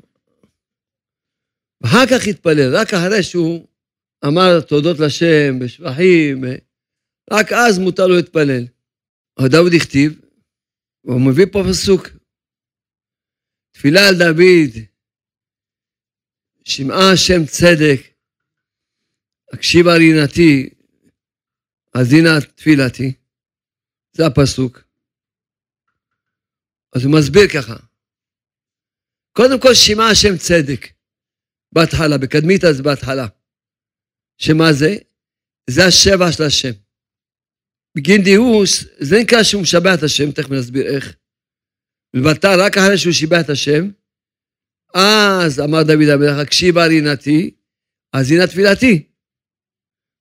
[1.82, 3.68] ואחר כך התפלל, רק אחרי שהוא
[4.26, 6.44] אמר תודות לשם, בשבחים,
[7.32, 8.66] רק אז מותר לו להתפלל.
[9.42, 10.22] דוד הכתיב,
[11.06, 12.10] והוא מביא פה פסוק,
[13.78, 14.84] תפילה על דוד,
[16.64, 18.02] שמעה השם צדק,
[19.54, 20.70] הקשיבה רינתי,
[21.96, 23.14] האזינה תפילתי.
[24.14, 24.82] זה הפסוק.
[26.96, 27.76] אז הוא מסביר ככה.
[29.32, 30.88] קודם כל, שמעה השם צדק.
[31.72, 33.28] בהתחלה, בקדמית אז בהתחלה.
[34.38, 34.96] שמה זה?
[35.70, 36.74] זה השבע של השם.
[37.96, 41.18] בגין דיוס, זה נקרא שהוא משבח את השם, תכף נסביר איך.
[42.20, 43.90] ובתר, רק אחרי שהוא שיבח את השם,
[44.94, 47.52] אז אמר דוד המלך, הקשיבה רינתי,
[48.14, 49.08] אז הנה תפילתי.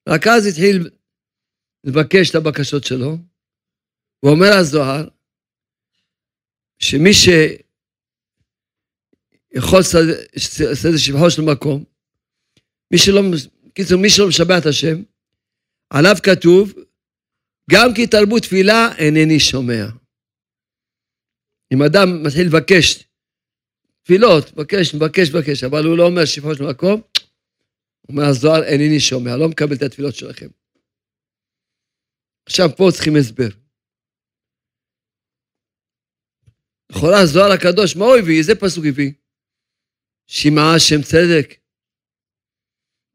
[0.08, 0.90] רק אז התחיל
[1.84, 3.18] לבקש את הבקשות שלו,
[4.22, 5.08] ואומר הזוהר,
[6.78, 7.42] שמי שיכול
[9.78, 11.84] לעשות שבחו של מקום,
[12.90, 13.22] מי שלא,
[13.74, 15.02] קיצור, מי שלא משבח את השם,
[15.90, 16.72] עליו כתוב,
[17.70, 19.86] גם כי תרבו תפילה אינני שומע.
[21.74, 23.04] אם אדם מתחיל לבקש
[24.02, 27.00] תפילות, מבקש, מבקש, מבקש, אבל הוא לא אומר שבחו של מקום,
[28.00, 30.46] הוא אומר הזוהר אינני שומע, לא מקבל את התפילות שלכם.
[32.46, 33.48] עכשיו פה צריכים הסבר.
[36.90, 38.38] לכאורה הזוהר הקדוש, מה הוא הביא?
[38.38, 39.12] איזה פסוק הביא?
[40.26, 41.54] שמעה השם צדק.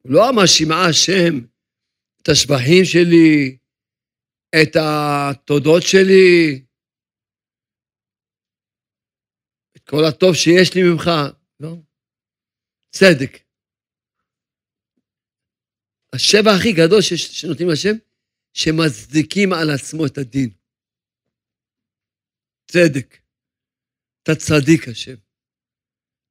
[0.03, 1.39] הוא לא אמר שמעה השם
[2.21, 3.57] את השבחים שלי,
[4.61, 6.61] את התודות שלי.
[9.83, 11.09] את כל הטוב שיש לי ממך.
[11.59, 11.75] לא.
[12.91, 13.37] צדק.
[16.15, 17.95] השבע הכי גדול שנותנים לשם,
[18.53, 20.49] שמצדיקים על עצמו את הדין.
[22.67, 23.17] צדק.
[24.23, 25.15] אתה צדיק, השם.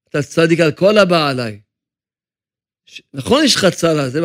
[0.08, 1.60] אתה צדיק על כל הבא עליי.
[3.12, 4.20] נכון, יש לך צרה, זה,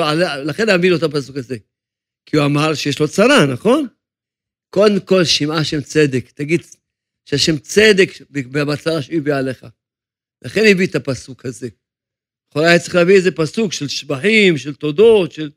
[0.45, 1.55] לכן להביא לו את הפסוק הזה.
[2.25, 3.87] כי הוא אמר שיש לו צרה, נכון?
[4.69, 6.31] קודם כל, שמעה שם צדק.
[6.31, 6.61] תגיד
[7.25, 9.65] שהשם צדק בצרה שהביא עליך.
[10.41, 11.67] לכן הביא את הפסוק הזה.
[12.49, 15.51] יכול היה צריך להביא איזה פסוק של שבחים, של תודות, של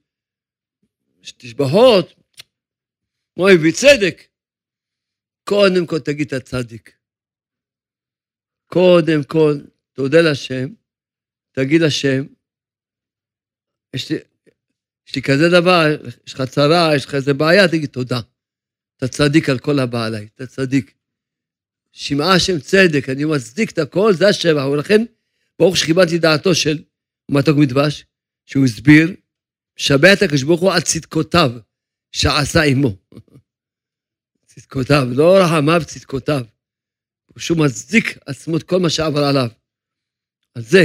[1.22, 2.14] תשבחות.
[3.34, 4.22] כמו הביא צדק.
[5.44, 6.98] קודם כל תגיד את הצדיק.
[8.66, 9.54] קודם כל,
[9.92, 10.68] תודה לשם,
[11.52, 12.26] תגיד לשם,
[13.94, 14.18] יש לי,
[15.08, 15.84] יש לי כזה דבר,
[16.26, 18.20] יש לך צרה, יש לך איזה בעיה, תגיד תודה.
[18.96, 20.97] אתה צדיק על כל הבא עליי, אתה צדיק.
[22.00, 24.66] שמעה השם צדק, אני מצדיק את הכל, זה השבע.
[24.66, 25.04] ולכן,
[25.58, 26.84] ברוך שכיבדתי דעתו של
[27.30, 28.04] מתוק מדבש,
[28.46, 29.16] שהוא הסביר,
[29.78, 31.50] משבע את הקדוש ברוך הוא על צדקותיו
[32.12, 32.96] שעשה עמו.
[34.50, 36.44] צדקותיו, לא רחמיו, צדקותיו.
[37.38, 39.48] שהוא מצדיק עצמו את כל מה שעבר עליו.
[40.54, 40.84] אז זה,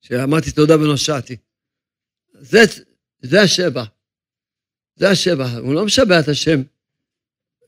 [0.00, 1.36] שאמרתי תודה ונושעתי.
[2.32, 2.58] זה,
[3.22, 3.84] זה השבע.
[4.96, 5.58] זה השבע.
[5.58, 6.62] הוא לא משבע את השם.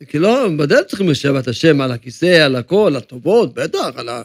[0.09, 4.23] כי לא, בדרך צריכים לשבע את השם על הכיסא, על הכל, הטובות, בטח, על, ה,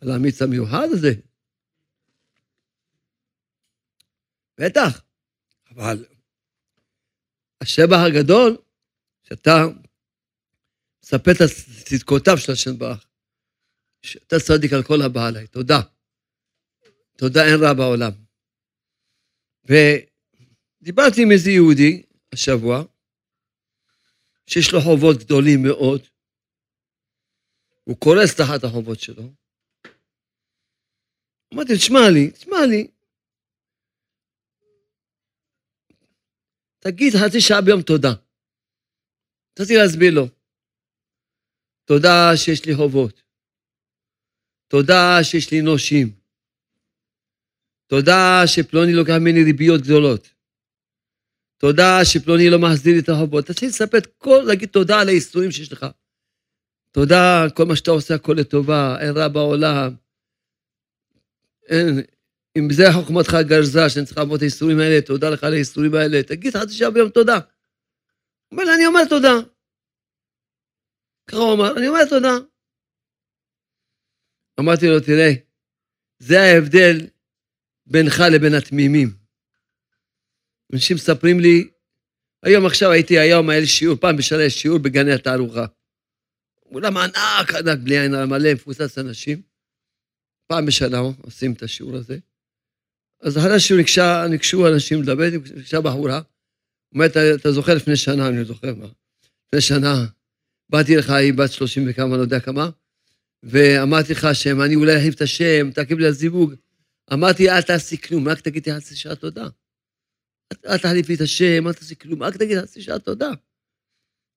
[0.00, 1.12] על המיץ המיוחד הזה.
[4.58, 5.02] בטח.
[5.70, 6.04] אבל
[7.60, 8.56] השבע הגדול,
[9.22, 9.64] שאתה
[11.04, 11.50] מספר את
[11.84, 13.06] צדקותיו של השם ברח.
[14.02, 15.80] שאתה צדיק על כל הבא עליי, תודה.
[17.16, 18.12] תודה אין רע בעולם.
[19.64, 22.84] ודיברתי עם איזה יהודי השבוע,
[24.48, 26.00] שיש לו חובות גדולים מאוד,
[27.84, 29.22] הוא קורס תחת החובות שלו.
[31.54, 32.86] אמרתי, תשמע לי, תשמע לי,
[36.78, 38.14] תגיד חצי שעה ביום תודה.
[39.60, 40.26] רציתי להסביר לו.
[41.84, 43.22] תודה שיש לי חובות.
[44.68, 46.06] תודה שיש לי נושים.
[47.86, 50.37] תודה שפלוני לוקח ממני ריביות גדולות.
[51.58, 53.46] תודה שפלוני לא מחזיר לי את החובות.
[53.46, 55.86] תתחיל לספר את כל, להגיד תודה על האיסורים שיש לך.
[56.90, 59.94] תודה כל מה שאתה עושה, הכל לטובה, אין רע בעולם.
[61.68, 62.00] אין,
[62.58, 66.22] אם זה חוכמתך גרזה, שאני צריך לעבור את האיסורים האלה, תודה לך על האיסורים האלה.
[66.22, 67.34] תגיד חצי שעה ביום תודה.
[67.34, 69.34] הוא אומר אני אומר תודה.
[71.26, 72.34] ככה הוא אמר, אני אומר תודה.
[74.60, 75.32] אמרתי לו, תראה,
[76.18, 77.06] זה ההבדל
[77.86, 79.17] בינך לבין התמימים.
[80.72, 81.68] אנשים מספרים לי,
[82.42, 85.66] היום עכשיו הייתי, היום היה לי שיעור, פעם בשנה יש שיעור בגני התערוכה.
[86.66, 89.42] אולם ענק, ענק, בלי עין מלא, מפוצץ אנשים.
[90.46, 92.18] פעם בשנה עושים את השיעור הזה.
[93.20, 93.82] אז אחרי השיעור
[94.28, 96.20] ניגשו אנשים לדבר, ניגשה בחורה.
[96.94, 98.86] אומרת, אתה זוכר לפני שנה, אני זוכר מה.
[99.46, 100.06] לפני שנה,
[100.68, 102.70] באתי לך, היא בת שלושים וכמה, לא יודע כמה,
[103.42, 106.54] ואמרתי לך שם, אני אולי אחליף את השם, תקים לי הזיווג.
[107.12, 109.48] אמרתי, אל תעשי כלום, רק תגידי חצי שעה תודה.
[110.66, 113.30] אל תחליפי את השם, אל תעשי כלום, רק תגידי חצי שעה תודה.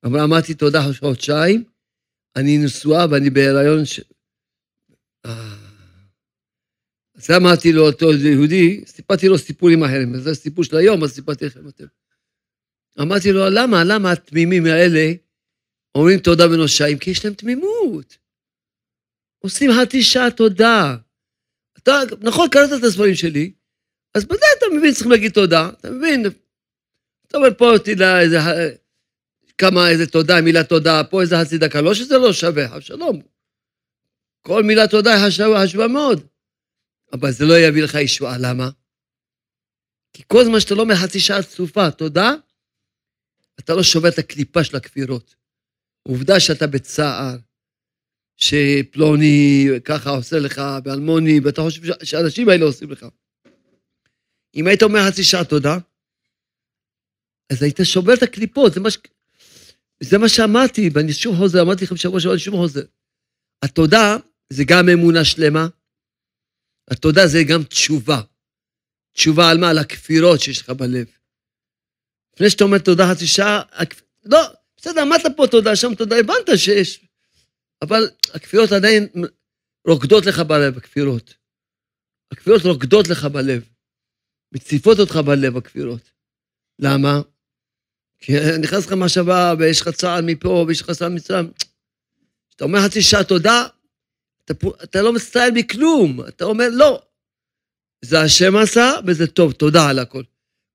[0.04, 1.64] אבל אמרתי תודה חודשיים,
[2.36, 4.00] אני נשואה ואני בהיריון ש...
[5.26, 5.72] אה.
[7.16, 11.46] אז אמרתי לו, אותו יהודי, סיפרתי לו סיפורים אחרים, זה הסיפור של היום, אז סיפרתי
[11.46, 11.86] לכם אתם.
[13.02, 15.14] אמרתי לו, למה, למה התמימים האלה
[15.96, 16.98] אומרים תודה ונושעים?
[16.98, 18.18] כי יש להם תמימות.
[19.40, 20.96] עושים חצי שעה תודה.
[21.78, 23.52] אתה, נכון, קראת את הספרים שלי,
[24.16, 26.26] אז בזה אתה מבין, צריכים להגיד תודה, אתה מבין?
[27.28, 28.38] אתה אומר פה תהילה איזה,
[29.58, 33.22] כמה, איזה תודה, מילה תודה, פה איזה חצי דקה, לא שזה לא שווה, אבשלום.
[34.42, 36.28] כל מילה תודה חשובה, חשובה מאוד.
[37.14, 38.70] אבל זה לא יביא לך ישועה, למה?
[40.14, 42.34] כי כל זמן שאתה לא אומר חצי שעה צופה, תודה,
[43.60, 45.36] אתה לא שובר את הקליפה של הכפירות.
[46.04, 47.38] עובדה שאתה בצער,
[48.38, 53.06] שפלוני ככה עושה לך, באלמוני, ואתה חושב שהאנשים האלה עושים לך.
[54.56, 55.78] אם היית אומר חצי שעה תודה,
[57.52, 58.98] אז היית שובר את הקליפות, זה מה, ש...
[60.04, 62.84] זה מה שאמרתי, ואני שוב חוזר, אמרתי לכם שבוע שבוע, אני שוב חוזר.
[63.62, 64.18] התודה
[64.50, 65.68] זה גם אמונה שלמה,
[66.92, 68.22] התודה זה גם תשובה.
[69.14, 69.70] תשובה על מה?
[69.70, 71.08] על הכפירות שיש לך בלב.
[72.34, 73.62] לפני שאתה אומר תודה חצי שעה,
[74.24, 74.40] לא,
[74.78, 77.06] בסדר, אמרת פה תודה, שם תודה, הבנת שיש.
[77.82, 79.08] אבל הכפירות עדיין
[79.88, 81.34] רוקדות לך בלב, הכפירות.
[82.32, 83.64] הכפירות רוקדות לך בלב.
[84.52, 86.12] מציפות אותך בלב, הכפירות.
[86.80, 87.22] למה?
[88.20, 91.52] כי נכנס לך מחשבה, ויש לך צער מפה, ויש לך צער מצרים.
[92.50, 93.66] כשאתה אומר חצי שעה תודה,
[94.46, 97.02] אתה, אתה לא מצטער מכלום, אתה אומר, לא.
[98.02, 100.24] זה השם עשה, וזה טוב, תודה על הכל.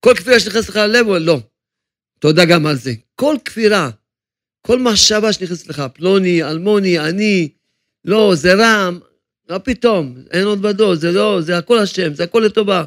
[0.00, 1.40] כל כפירה שנכנסת לך ללב, הוא לא.
[2.18, 2.92] תודה גם על זה.
[3.14, 3.90] כל כפירה,
[4.62, 7.48] כל מחשבה שנכנסת לך, פלוני, אלמוני, אני,
[8.04, 8.98] לא, זה רם,
[9.50, 12.84] מה פתאום, אין עוד בדו, זה לא, זה הכל השם, זה הכל לטובה.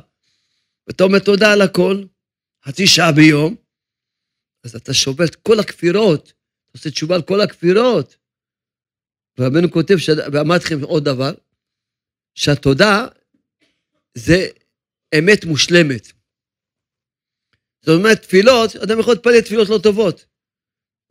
[0.90, 2.04] ואתה אומר תודה על הכל,
[2.66, 3.56] חצי שעה ביום,
[4.64, 8.18] אז אתה שובר את כל הכפירות, אתה עושה תשובה על כל הכפירות.
[9.38, 9.96] ורבנו כותב,
[10.34, 11.32] ואמרתי לכם עוד דבר,
[12.36, 13.08] שהתודה
[14.14, 14.48] זה
[15.20, 16.08] אמת מושלמת.
[17.82, 20.26] זאת אומרת, תפילות, אדם יכול להתפלל תפילות לא טובות.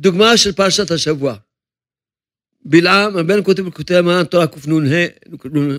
[0.01, 1.37] דוגמה של פרשת השבוע.
[2.65, 5.79] בלעם, רבנו כותב בכותב מרן תורה קנ"ה,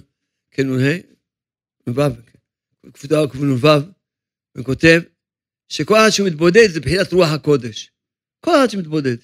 [0.51, 0.97] כנ"ה,
[1.87, 2.28] נ"ו,
[2.93, 3.67] קנ"ו,
[4.57, 5.01] וכותב
[5.69, 7.91] שכל אחד שמתבודד זה בחינת רוח הקודש.
[8.45, 9.17] כל אחד שמתבודד.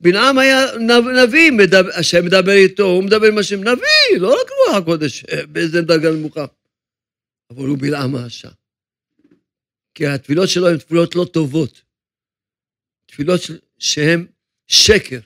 [0.00, 0.58] בלעם היה
[1.24, 1.50] נביא,
[1.98, 6.44] השם מדבר איתו, הוא מדבר עם השם, נביא, לא רק רוח הקודש, באיזה דרגה נמוכה.
[7.50, 8.50] אבל הוא בלעם האשה.
[9.94, 11.82] כי התפילות שלו הן תפילות לא טובות.
[13.06, 13.40] תפילות
[13.78, 14.26] שהן
[14.66, 15.20] שקר.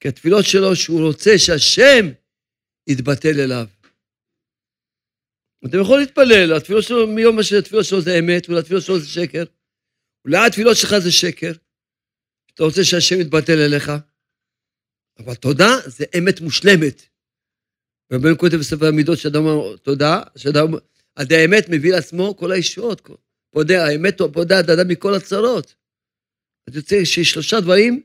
[0.00, 2.06] כי התפילות שלו, שהוא רוצה שהשם
[2.86, 3.66] יתבטל אליו.
[5.66, 9.44] אתם יכולים להתפלל, התפילות שלו, מיום שהתפילות שלו זה אמת, אולי התפילות שלו זה שקר.
[10.24, 11.52] אולי התפילות שלך זה שקר.
[12.54, 13.92] אתה רוצה שהשם יתבטל אליך.
[15.18, 17.02] אבל תודה זה אמת מושלמת.
[18.12, 20.66] רבנו כותב בספר המידות שאדם אומר תודה, שאדם,
[21.14, 23.08] עד האמת מביא לעצמו כל הישועות.
[23.50, 25.74] פודה, האמת פודה עד אדם מכל הצרות.
[26.68, 28.02] אז יוצא שלושה דברים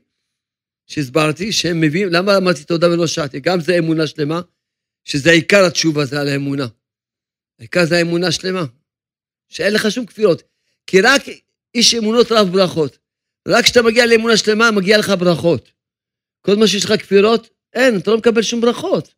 [0.86, 3.40] שהסברתי, שהם מביאים, למה אמרתי תודה ולא שעתי?
[3.40, 4.40] גם זה אמונה שלמה,
[5.04, 6.66] שזה עיקר התשובה, זה על האמונה.
[7.58, 8.64] העיקר זה האמונה שלמה,
[9.48, 10.42] שאין לך שום כפירות.
[10.86, 11.22] כי רק
[11.74, 12.98] איש אמונות רב ברכות.
[13.48, 15.70] רק כשאתה מגיע לאמונה שלמה, מגיע לך ברכות.
[16.40, 19.14] כל מה שיש לך כפירות, אין, אתה לא מקבל שום ברכות.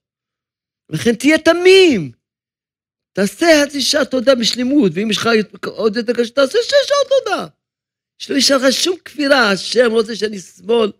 [0.90, 2.12] לכן תהיה תמים.
[3.12, 5.28] תעשה חצי שעה תודה בשלמות, ואם יש לך
[5.64, 7.46] עוד יותר קשה, תעשה שש שעות תודה.
[8.18, 10.92] שלא יש לך שום כפירה, השם רוצה שאני אסבול,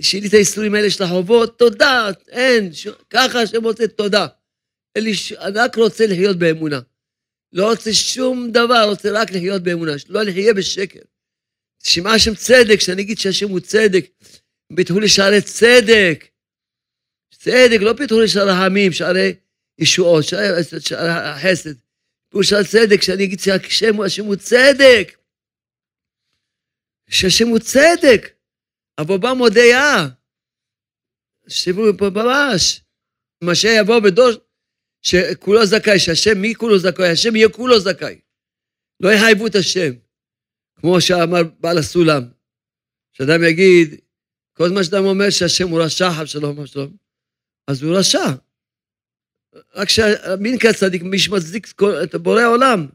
[0.00, 2.88] שיהיה לי את האיסורים האלה של החובות, תודה, אין, ש...
[3.10, 4.26] ככה השם רוצה תודה.
[4.96, 5.12] אני
[5.54, 6.80] רק רוצה לחיות באמונה.
[7.52, 11.00] לא רוצה שום דבר, רוצה רק לחיות באמונה, שלא נחיה בשקר.
[11.82, 14.06] שמע השם צדק, שאני אגיד שהשם הוא צדק,
[14.76, 16.24] פיתחו לי שערי צדק.
[17.34, 19.34] צדק, לא פיתחו לי שערי העמים, שערי
[19.78, 21.74] ישועות, שערי, שערי החסד.
[22.28, 25.16] פיתחו שערי צדק, שאני אגיד שהשם הוא צדק.
[27.10, 28.32] שהשם הוא צדק.
[28.98, 30.08] אבל בא מודעה,
[31.48, 32.80] שיבוא פה ממש,
[33.44, 34.30] משה יבוא בדור
[35.02, 37.08] שכולו זכאי, שהשם, מי כולו זכאי?
[37.08, 38.20] השם יהיה כולו זכאי.
[39.00, 39.92] לא יחייבו את השם.
[40.80, 42.22] כמו שאמר בעל הסולם,
[43.12, 44.00] שאדם יגיד,
[44.52, 46.96] כל זמן שאדם אומר שהשם הוא רשע, חב שלום, שלום,
[47.66, 48.24] אז הוא רשע.
[49.74, 51.66] רק שהמין כצדיק, מי שמצדיק
[52.02, 52.86] את בורא עולם.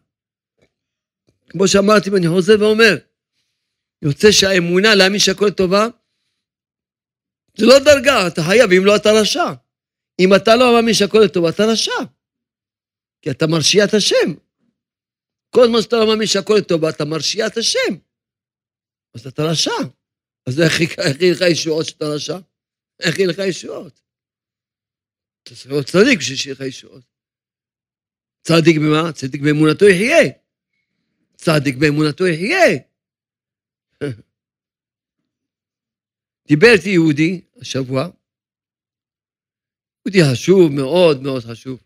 [1.50, 2.98] כמו שאמרתי, ואני חוזר ואומר,
[4.02, 5.88] יוצא שהאמונה להאמין שהכל טובה,
[7.58, 9.54] זה לא דרגה, אתה חייב, אם לא אתה רשע.
[10.20, 11.92] אם אתה לא מאמין שהכל לטובה, אתה רשע.
[13.22, 14.34] כי אתה מרשיע את השם.
[15.50, 17.94] כל זמן שאתה לא מאמין שהכל לטובה, אתה מרשיע את השם.
[19.14, 19.72] אז אתה רשע.
[20.46, 20.82] אז איך
[21.22, 22.38] יהיה לך ישועות שאתה רשע?
[23.00, 24.02] איך יהיה לך ישועות?
[25.44, 27.04] אתה צריך להיות צדיק בשביל שיהיה לך ישועות.
[28.42, 29.14] צדיק במה?
[29.14, 30.34] צדיק באמונתו יחיה.
[31.36, 32.80] צדיק באמונתו יחיה.
[36.48, 38.08] דיבר איתי יהודי השבוע,
[40.08, 41.84] יהודי חשוב, מאוד מאוד חשוב.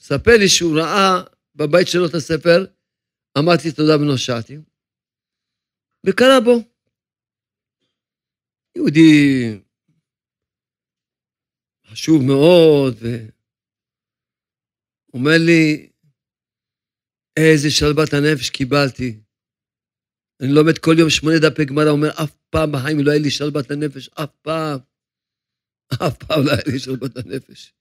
[0.00, 1.22] מספר לי שהוא ראה
[1.54, 2.66] בבית שלו את הספר,
[3.38, 4.56] אמרתי תודה ונושעתי,
[6.06, 6.54] וקרא בו.
[8.76, 9.60] יהודי
[11.86, 12.94] חשוב מאוד,
[15.12, 15.90] ואומר לי,
[17.36, 19.20] איזה שלוות הנפש קיבלתי.
[20.40, 23.70] אני לומד כל יום שמונה דפי גמרא, אומר, אף פעם בחיים לא היה לי שלוות
[23.70, 24.89] הנפש, אף פעם.
[25.94, 27.72] אף פעם לא היה לי שלוות הנפש.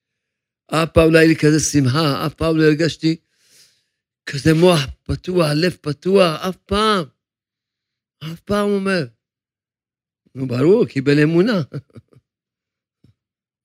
[0.67, 3.15] אף פעם לא היה לי כזה שמחה, אף פעם לא הרגשתי
[4.25, 7.05] כזה מוח פתוח, לב פתוח, אף פעם.
[8.23, 9.05] אף פעם הוא אומר.
[10.35, 11.61] נו, ברור, קיבל אמונה.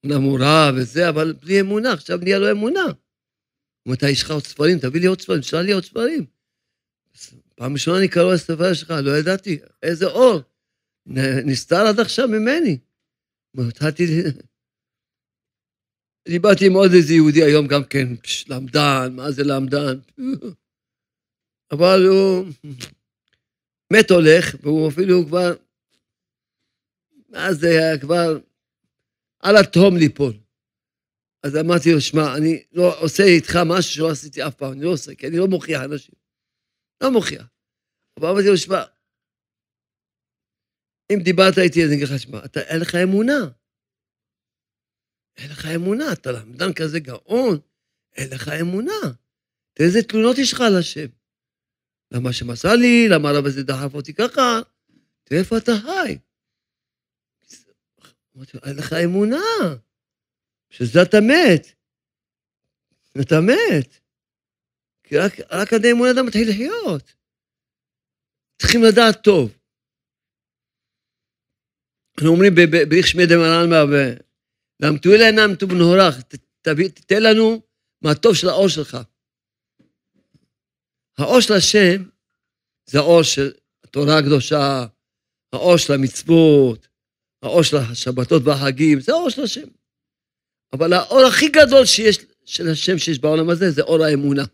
[0.05, 2.85] אמונה מורה וזה, אבל בלי אמונה, עכשיו נהיה לו אמונה.
[2.85, 6.27] הוא אומר, יש לך עוד ספרים, תביא לי עוד ספרים, תשאל לי עוד ספרים.
[7.55, 10.41] פעם ראשונה אני קרוא לספר שלך, לא ידעתי, איזה אור.
[11.47, 12.79] נסתר עד עכשיו ממני.
[13.69, 14.05] התחלתי...
[16.29, 18.09] דיברתי עם עוד איזה יהודי היום גם כן,
[18.49, 19.99] למדן, מה זה למדן?
[21.73, 22.47] אבל הוא
[23.93, 25.55] מת הולך, והוא אפילו כבר,
[27.29, 28.39] מה זה היה כבר
[29.41, 30.33] על התהום ליפול.
[31.43, 34.93] אז אמרתי לו, שמע, אני לא עושה איתך משהו שלא עשיתי אף פעם, אני לא
[34.93, 36.15] עושה, כי אני לא מוכיח אנשים.
[37.03, 37.47] לא מוכיח.
[38.21, 38.83] אבל אמרתי לו, שמע,
[41.13, 43.49] אם דיברת איתי, אז אני אגיד לך, שמע, אתה, אין לך אמונה.
[45.37, 47.59] אין לך אמונה, אתה למדן כזה גאון,
[48.17, 49.01] אין לך אמונה.
[49.73, 51.07] תראה איזה תלונות יש לך על השם.
[52.11, 54.61] למה השם עשה לי, למה הרב הזה דחף אותי ככה,
[55.25, 56.19] תראה איפה אתה חי.
[58.37, 59.77] אמרתי לו, אין לך אמונה.
[60.71, 61.67] שזה אתה מת.
[63.21, 63.99] אתה מת.
[65.05, 67.15] כי רק, רק עדי אמונה אדם מתחיל לחיות.
[68.59, 69.59] צריכים לדעת טוב.
[72.17, 72.55] אנחנו אומרים
[72.89, 74.15] באיך שמי דמר עלמא,
[74.81, 76.21] למתו אלינו נמתו בנהורך,
[76.63, 77.63] תתן לנו
[78.03, 78.99] מהטוב של האור שלך.
[81.19, 82.03] האור של השם
[82.87, 83.53] זה האור של
[83.85, 84.87] התורה הקדושה,
[85.53, 86.89] האור של המצוות,
[87.43, 89.69] האור של השבתות והחגים, זה האור של השם.
[90.73, 94.45] אבל האור הכי גדול שיש, של השם שיש בעולם הזה, זה אור האמונה.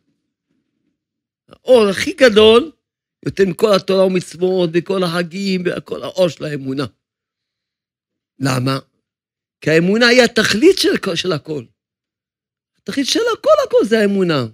[1.48, 2.72] האור הכי גדול,
[3.24, 6.86] יותר מכל התורה ומצוות וכל החגים וכל האור של האמונה.
[8.40, 8.78] למה?
[9.60, 11.64] כי האמונה היא התכלית של, של הכל.
[12.78, 14.46] התכלית של הכל, הכל זה האמונה.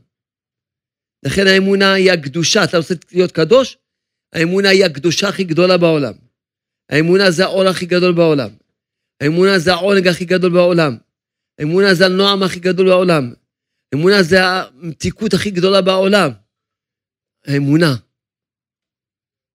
[1.27, 2.65] לכן האמונה היא הקדושה.
[2.65, 3.79] אתה רוצה להיות קדוש?
[4.33, 6.13] האמונה היא הקדושה הכי גדולה בעולם.
[6.91, 8.51] האמונה זה האור הכי גדול בעולם.
[9.21, 10.97] האמונה זה העונג הכי גדול בעולם.
[11.59, 13.33] האמונה זה הנועם הכי גדול בעולם.
[13.95, 16.31] אמונה זה המתיקות הכי גדולה בעולם.
[17.47, 17.95] האמונה.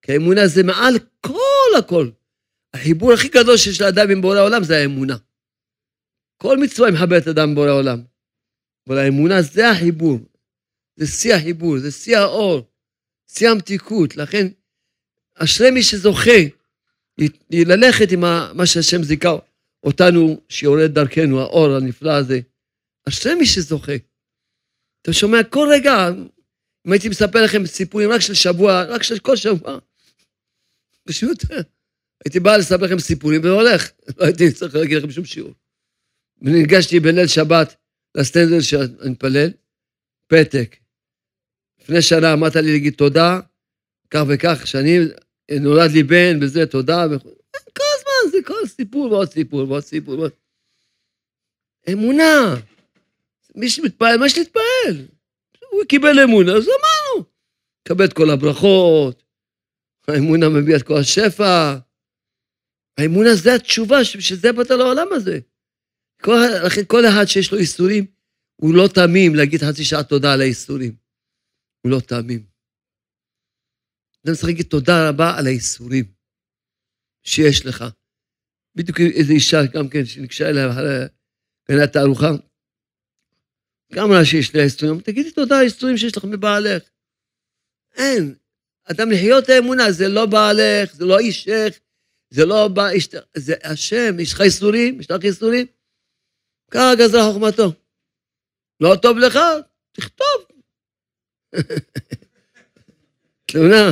[0.02, 2.10] כי האמונה זה מעל כל הכל.
[2.74, 5.18] החיבור הכי גדול שיש לאדם עם בורא העולם זה האמונה.
[6.38, 8.04] כל מצווה מחברת אדם עם בורא העולם.
[8.88, 10.20] אבל האמונה זה החיבור.
[10.96, 12.72] זה שיא החיבור, זה שיא האור,
[13.28, 14.18] שיא המתיקות.
[14.18, 14.48] לכן,
[15.36, 16.40] אשרי מי שזוכה
[17.52, 18.20] ללכת עם
[18.54, 19.30] מה שהשם זיכה
[19.84, 22.40] אותנו, שיורד דרכנו, האור הנפלא הזה.
[23.10, 23.96] אשרי מי שזוכה.
[25.02, 26.10] אתה שומע כל רגע,
[26.88, 29.80] אם הייתי מספר לכם סיפורים רק של שבוע, רק של כל שבוע,
[31.08, 31.44] פשוט
[32.26, 35.54] הייתי בא לספר לכם סיפורים והולך, לא הייתי צריך להגיד לכם שום שיעור.
[36.42, 37.76] וניגשתי בליל שבת
[38.16, 39.50] לסטנדל שאני מתפלל,
[40.28, 40.76] פתק.
[41.82, 43.40] לפני שנה אמרת לי להגיד תודה,
[44.10, 44.98] כך וכך, שאני,
[45.60, 47.06] נולד לי בן וזה, תודה.
[47.74, 50.20] כל הזמן זה כל סיפור ועוד סיפור ועוד סיפור.
[50.20, 50.32] ועוד...
[51.92, 52.56] אמונה.
[53.56, 55.06] מי שמתפעל, מה שתתפעל.
[55.70, 57.26] הוא קיבל אמונה, אז אמרנו.
[57.88, 59.24] קבל את כל הברכות,
[60.08, 61.78] האמונה מביאה את כל השפע.
[63.02, 65.40] האמונה זה התשובה, שזה באת לעולם הזה.
[66.22, 68.06] כל, לכן כל אחד שיש לו איסורים,
[68.56, 70.96] הוא לא תמים להגיד חצי שעה תודה על האיסורים.
[71.82, 72.46] הוא לא תמים.
[74.26, 76.06] אדם צריך להגיד תודה רבה על האיסורים
[77.24, 77.86] שיש לך.
[78.76, 81.06] בדיוק איזו אישה גם כן, שניגשה אליה אחרי
[81.72, 82.32] גנת הארוחה,
[83.94, 86.84] גם אמרה שיש לי איסורים, תגידי תודה על האיסורים שיש לך מבעלך.
[87.96, 88.36] אין.
[88.84, 91.80] אדם לחיות האמונה, זה לא בעלך, זה לא אישך,
[92.32, 92.84] זה לא בא,
[93.38, 95.66] זה השם, יש לך איסורים, יש לך איסורים,
[96.72, 97.74] ככה גזרה חוכמתו.
[98.80, 99.40] לא טוב לך,
[99.92, 100.48] תכתוב.
[103.48, 103.92] תלונה.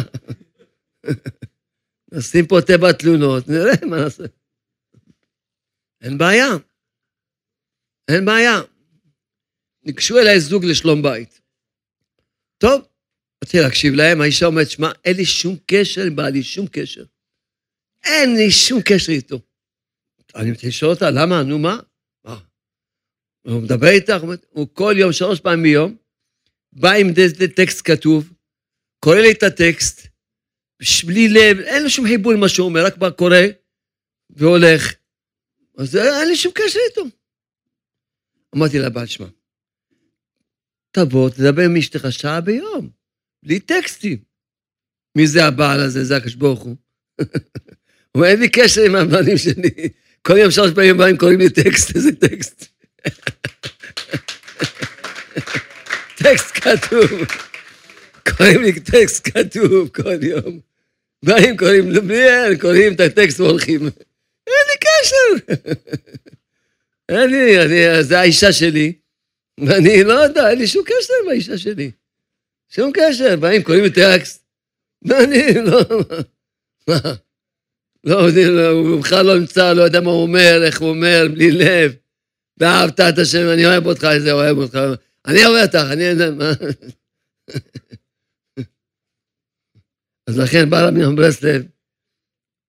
[2.12, 4.24] נשים פה תיבת תלונות, נראה מה נעשה.
[6.02, 6.50] אין בעיה.
[8.12, 8.62] אין בעיה.
[9.84, 11.42] ניגשו אליי זוג לשלום בית.
[12.58, 12.88] טוב,
[13.44, 17.06] רציתי להקשיב להם, האישה אומרת, שמע, אין לי שום קשר עם בעלי, שום קשר.
[18.04, 19.40] אין לי שום קשר איתו.
[20.36, 21.44] אני מתחיל לשאול אותה, למה?
[21.44, 21.80] נו, מה?
[22.24, 22.40] מה?
[23.42, 25.96] הוא מדבר איתך, הוא כל יום, שלוש פעמים ביום,
[26.74, 27.08] בא עם
[27.56, 28.34] טקסט כתוב,
[29.00, 30.08] קורא לי את הטקסט,
[31.06, 33.38] בלי לב, אין לו שום חיבור למה שהוא אומר, רק בא קורא
[34.30, 34.94] והולך.
[35.78, 37.02] אז אין לי שום קשר איתו.
[38.56, 39.28] אמרתי לבעל, שמע,
[40.92, 42.90] תבוא, תדבר עם אשתך שעה ביום,
[43.44, 44.18] בלי טקסטים.
[45.18, 46.04] מי זה הבעל הזה?
[46.06, 46.76] זה הקדוש ברוך הוא.
[48.12, 49.90] הוא אומר, אין לי קשר עם הבעלים שלי.
[50.22, 52.66] כל יום שלוש פעמים באים קוראים לי טקסט, איזה טקסט.
[56.16, 57.10] טקסט כתוב.
[58.38, 60.60] קוראים לי טקסט כתוב כל יום.
[61.26, 63.82] באים, קוראים, בלי אין, קוראים את הטקסט והולכים.
[64.48, 65.54] אין לי קשר.
[67.10, 68.94] אין לי, אני, זה האישה שלי,
[69.60, 71.92] ואני לא יודע, אין לי שום קשר עם האישה שלי.
[72.70, 74.44] שום קשר, באים, קוראים לי טקסט.
[75.06, 75.82] ואני לא...
[76.88, 77.14] מה?
[78.04, 78.30] לא,
[78.72, 81.96] הוא בכלל לא נמצא, לא יודע מה הוא אומר, איך הוא אומר, בלי לב.
[82.58, 84.80] ואהבת את השם, אני אוהב אותך, איזה אוהב אותך.
[85.26, 86.52] אני אוהב אותך, אני יודע מה.
[90.28, 91.66] אז לכן בא רבי ברסלב,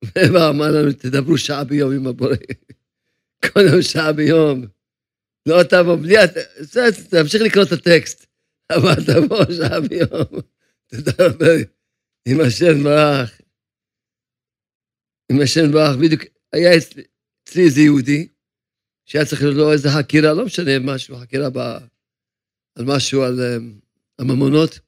[0.05, 2.35] ובא אמר לנו, תדברו שעה ביום עם הבורא.
[3.53, 4.67] כל יום שעה ביום.
[5.47, 6.15] לא תבוא בלי...
[7.11, 8.27] תמשיך לקרוא את הטקסט.
[8.73, 10.41] אבל תבוא שעה ביום,
[10.87, 11.57] תדבר
[12.29, 13.41] עם השם ברח.
[15.31, 16.23] עם השם ברח, בדיוק,
[16.53, 18.29] היה אצלי איזה יהודי,
[19.05, 21.59] שהיה צריך לו איזה חקירה, לא משנה משהו, חקירה ב,
[22.75, 23.63] על משהו, על um,
[24.19, 24.79] הממונות.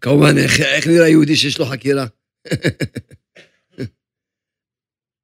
[0.00, 2.06] כמובן, איך, איך נראה יהודי שיש לו חקירה?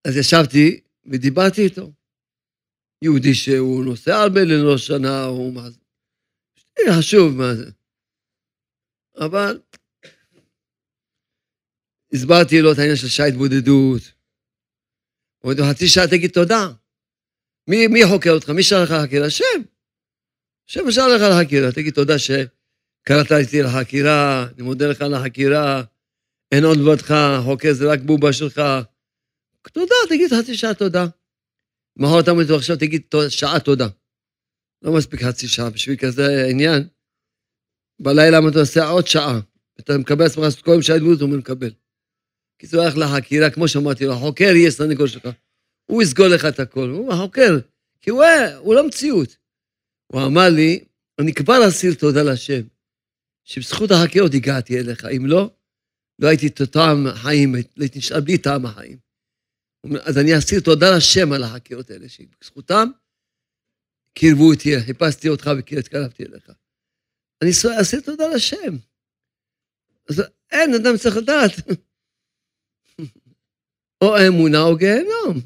[0.06, 1.92] אז ישבתי ודיברתי איתו.
[3.02, 5.80] יהודי שהוא נוסע הרבה ללא שנה, הוא מה זה.
[6.98, 7.70] חשוב מה זה.
[9.16, 9.60] אבל
[12.14, 14.02] הסברתי לו את העניין של שעה התבודדות.
[15.44, 16.68] לו, חצי שעה תגיד תודה.
[17.68, 18.50] מי, מי חוקר אותך?
[18.50, 19.26] מי שלח לך לחקירה?
[19.26, 19.44] השם.
[20.68, 21.72] השם שלח לך לחקירה.
[21.72, 25.82] תגיד תודה שקראת איתי לחקירה, אני מודה לך על החקירה,
[26.52, 28.62] אין עוד לבדך, חוקר זה רק בובה שלך.
[29.72, 31.06] תודה, תגיד חצי שעה תודה.
[31.96, 33.88] מחר אתה אומר עכשיו תגיד שעה תודה.
[34.82, 36.88] לא מספיק חצי שעה, בשביל כזה עניין.
[38.00, 39.40] בלילה אתה עושה עוד שעה,
[39.80, 41.70] אתה מקבל עצמך כל יום שעה דמות, הוא מקבל.
[42.62, 45.28] כי זה הולך לחקירה, כמו שאמרתי לו, החוקר יהיה סנגור שלך.
[45.90, 47.58] הוא יסגור לך את הכל, הוא החוקר,
[48.00, 48.24] כי הוא,
[48.58, 49.36] הוא לא מציאות.
[50.06, 50.84] הוא אמר לי,
[51.20, 52.62] אני כבר אסיר תודה להשם,
[53.44, 55.50] שבזכות החקירות הגעתי אליך, אם לא,
[56.18, 58.98] לא הייתי את טעם החיים, הייתי נשאר בלי טעם החיים.
[60.02, 62.90] אז אני אסיר תודה להשם על החקירות האלה, שבזכותם
[64.14, 66.50] קירבו אותי, חיפשתי אותך והתקרבתי אליך.
[67.42, 67.50] אני
[67.80, 68.76] אסיר תודה להשם.
[70.08, 71.50] אז אין, אדם צריך לדעת.
[74.02, 75.40] או אמונה או גיהנום.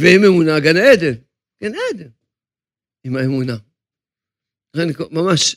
[0.00, 1.12] ועם אמונה, גן עדן.
[1.62, 2.08] גן עדן.
[3.04, 3.56] עם האמונה.
[4.74, 5.56] אני ממש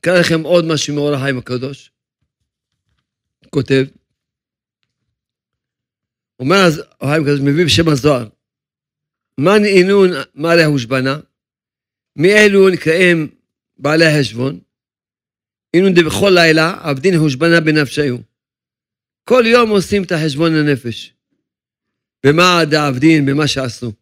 [0.00, 1.90] אקרא לכם עוד משהו מאור החיים הקדוש.
[3.50, 3.84] כותב,
[6.40, 8.28] אומר אז החיים הקדוש, מביא בשם הזוהר,
[9.38, 11.20] מן אינון מעלה הושבנה,
[12.16, 13.28] מי אלו נקראים
[13.78, 14.60] בעלי החשבון,
[15.74, 18.29] אינון דבכל לילה עבדין הושבנה בנפשיו.
[19.30, 21.14] כל יום עושים את החשבון לנפש.
[22.26, 23.92] במה דעבדין, במה שעשו.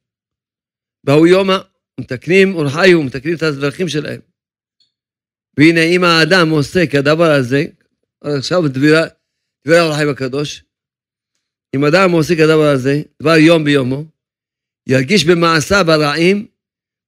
[1.04, 1.58] באו יומא,
[2.00, 4.20] מתקנים אורחיו, מתקנים את הדרכים שלהם.
[5.58, 7.64] והנה, אם האדם עושה כדבר הזה,
[8.20, 9.06] עכשיו דבירה,
[9.64, 10.64] דבירה אורחיים הקדוש,
[11.76, 14.04] אם אדם עושה כדבר הזה, דבר יום ביומו,
[14.88, 16.46] ירגיש במעשיו הרעים,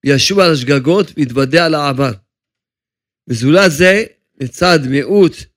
[0.04, 2.12] ישוב על השגגות ויתוודע על העבר.
[3.28, 4.04] וזולת זה,
[4.40, 5.49] לצד מיעוט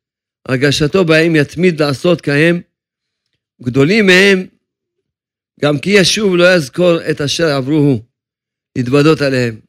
[0.46, 2.62] הרגשתו בהם יתמיד לעשות כהם,
[3.62, 4.48] גדולים מהם,
[5.62, 8.02] גם כי ישוב לא יזכור את אשר עברוהו,
[8.78, 9.60] להתוודות עליהם.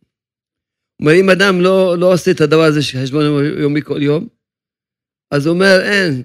[1.01, 3.25] אומר, אם אדם לא, לא עושה את הדבר הזה של חשבון
[3.61, 4.29] יומי כל יום,
[5.31, 6.22] אז הוא אומר, אין,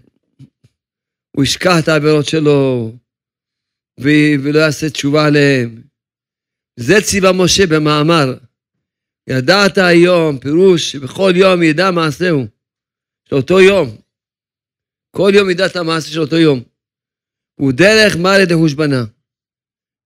[1.36, 2.92] הוא ישכח את העבירות שלו,
[4.00, 5.82] ולא יעשה תשובה עליהם.
[6.76, 8.38] זה ציווה משה במאמר.
[9.30, 12.48] ידעת היום, פירוש שבכל יום ידע מעשהו,
[13.30, 13.98] של אותו יום.
[15.20, 16.64] כל יום את המעשה של אותו יום.
[17.60, 19.04] הוא דרך מעלה דהושבנה.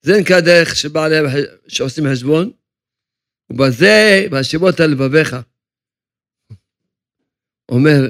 [0.05, 1.15] זה נקרא דרך שבעלי,
[1.67, 2.51] שעושים חשבון,
[3.49, 5.35] ובזה, בהשיבות על לבביך.
[7.71, 8.01] אומר,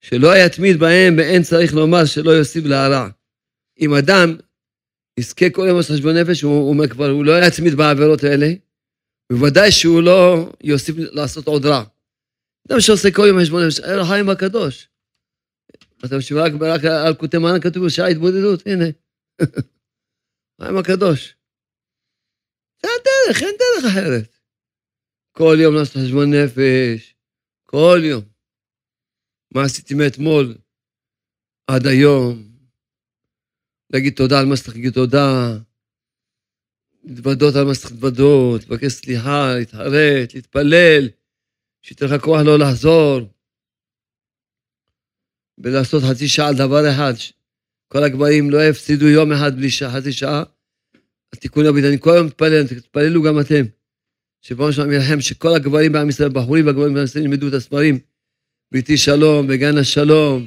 [0.00, 3.08] שלא יתמיד בהם, ואין צריך לומר שלא יוסיף להרע.
[3.80, 4.36] אם אדם
[5.20, 8.46] יזכה כל יום לעשות חשבון נפש, הוא אומר כבר, הוא לא יתמיד בעבירות האלה,
[9.32, 11.84] בוודאי שהוא לא יוסיף לעשות עוד רע.
[12.68, 14.93] אדם שעושה כל יום חשבון נפש, היה לו חיים הקדוש.
[16.04, 16.52] אתה חושב רק,
[17.06, 18.84] על כותב מנה כתוב שעה התבודדות, הנה.
[20.60, 21.36] חיים הקדוש.
[22.82, 24.38] זה הדרך, אין דרך אחרת.
[25.32, 27.14] כל יום לעשות חשבון נפש,
[27.64, 28.22] כל יום.
[29.54, 30.54] מה עשיתי מאתמול
[31.66, 32.54] עד היום?
[33.90, 35.58] להגיד תודה על מה שצריך להגיד תודה,
[37.04, 41.08] להתוודות על מה שצריך להתוודות, לבקש סליחה, להתחרט, להתפלל,
[41.82, 43.33] שייתן לך כוח לא לחזור,
[45.58, 47.14] ולעשות חצי שעה על דבר אחד.
[47.88, 50.42] כל הגברים לא הפסידו יום אחד בלי שעה, חצי שעה.
[51.32, 53.64] התיקון הביט, אני כל היום מתפלל, תתפללו גם אתם.
[54.42, 57.98] שבואו שם ילחם שכל הגברים בעם ישראל, בחורים והגברים בעם ישראל ילמדו את הספרים.
[58.72, 60.46] ביתי שלום, בגן השלום.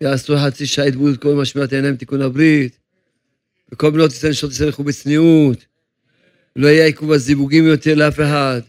[0.00, 2.78] יעשו חצי שעה התבודדות כל משמעת העיניים תיקון הברית.
[3.72, 5.66] וכל בנות ישראל נשות ישראל ילכו בצניעות.
[6.56, 8.60] לא יהיה עיכוב הזיווגים יותר לאף אחד.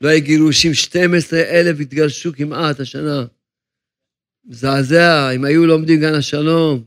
[0.00, 3.24] לא יהיה גירושים, 12 אלף התגרשו כמעט השנה.
[4.46, 6.84] מזעזע, אם היו לומדים גן השלום,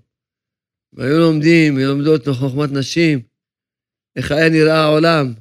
[0.93, 3.19] אם היו לומדים, לומדות חוכמת נשים,
[4.15, 5.33] איך היה נראה העולם.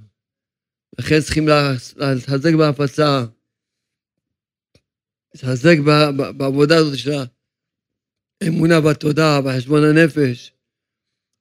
[0.98, 1.48] לכן צריכים
[1.96, 3.24] להתחזק בהפצה,
[5.34, 5.76] להתחזק
[6.36, 7.10] בעבודה הזאת של
[8.42, 10.52] האמונה בתודה, בחשבון הנפש.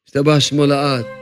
[0.07, 1.16] השתבח שמו לעד.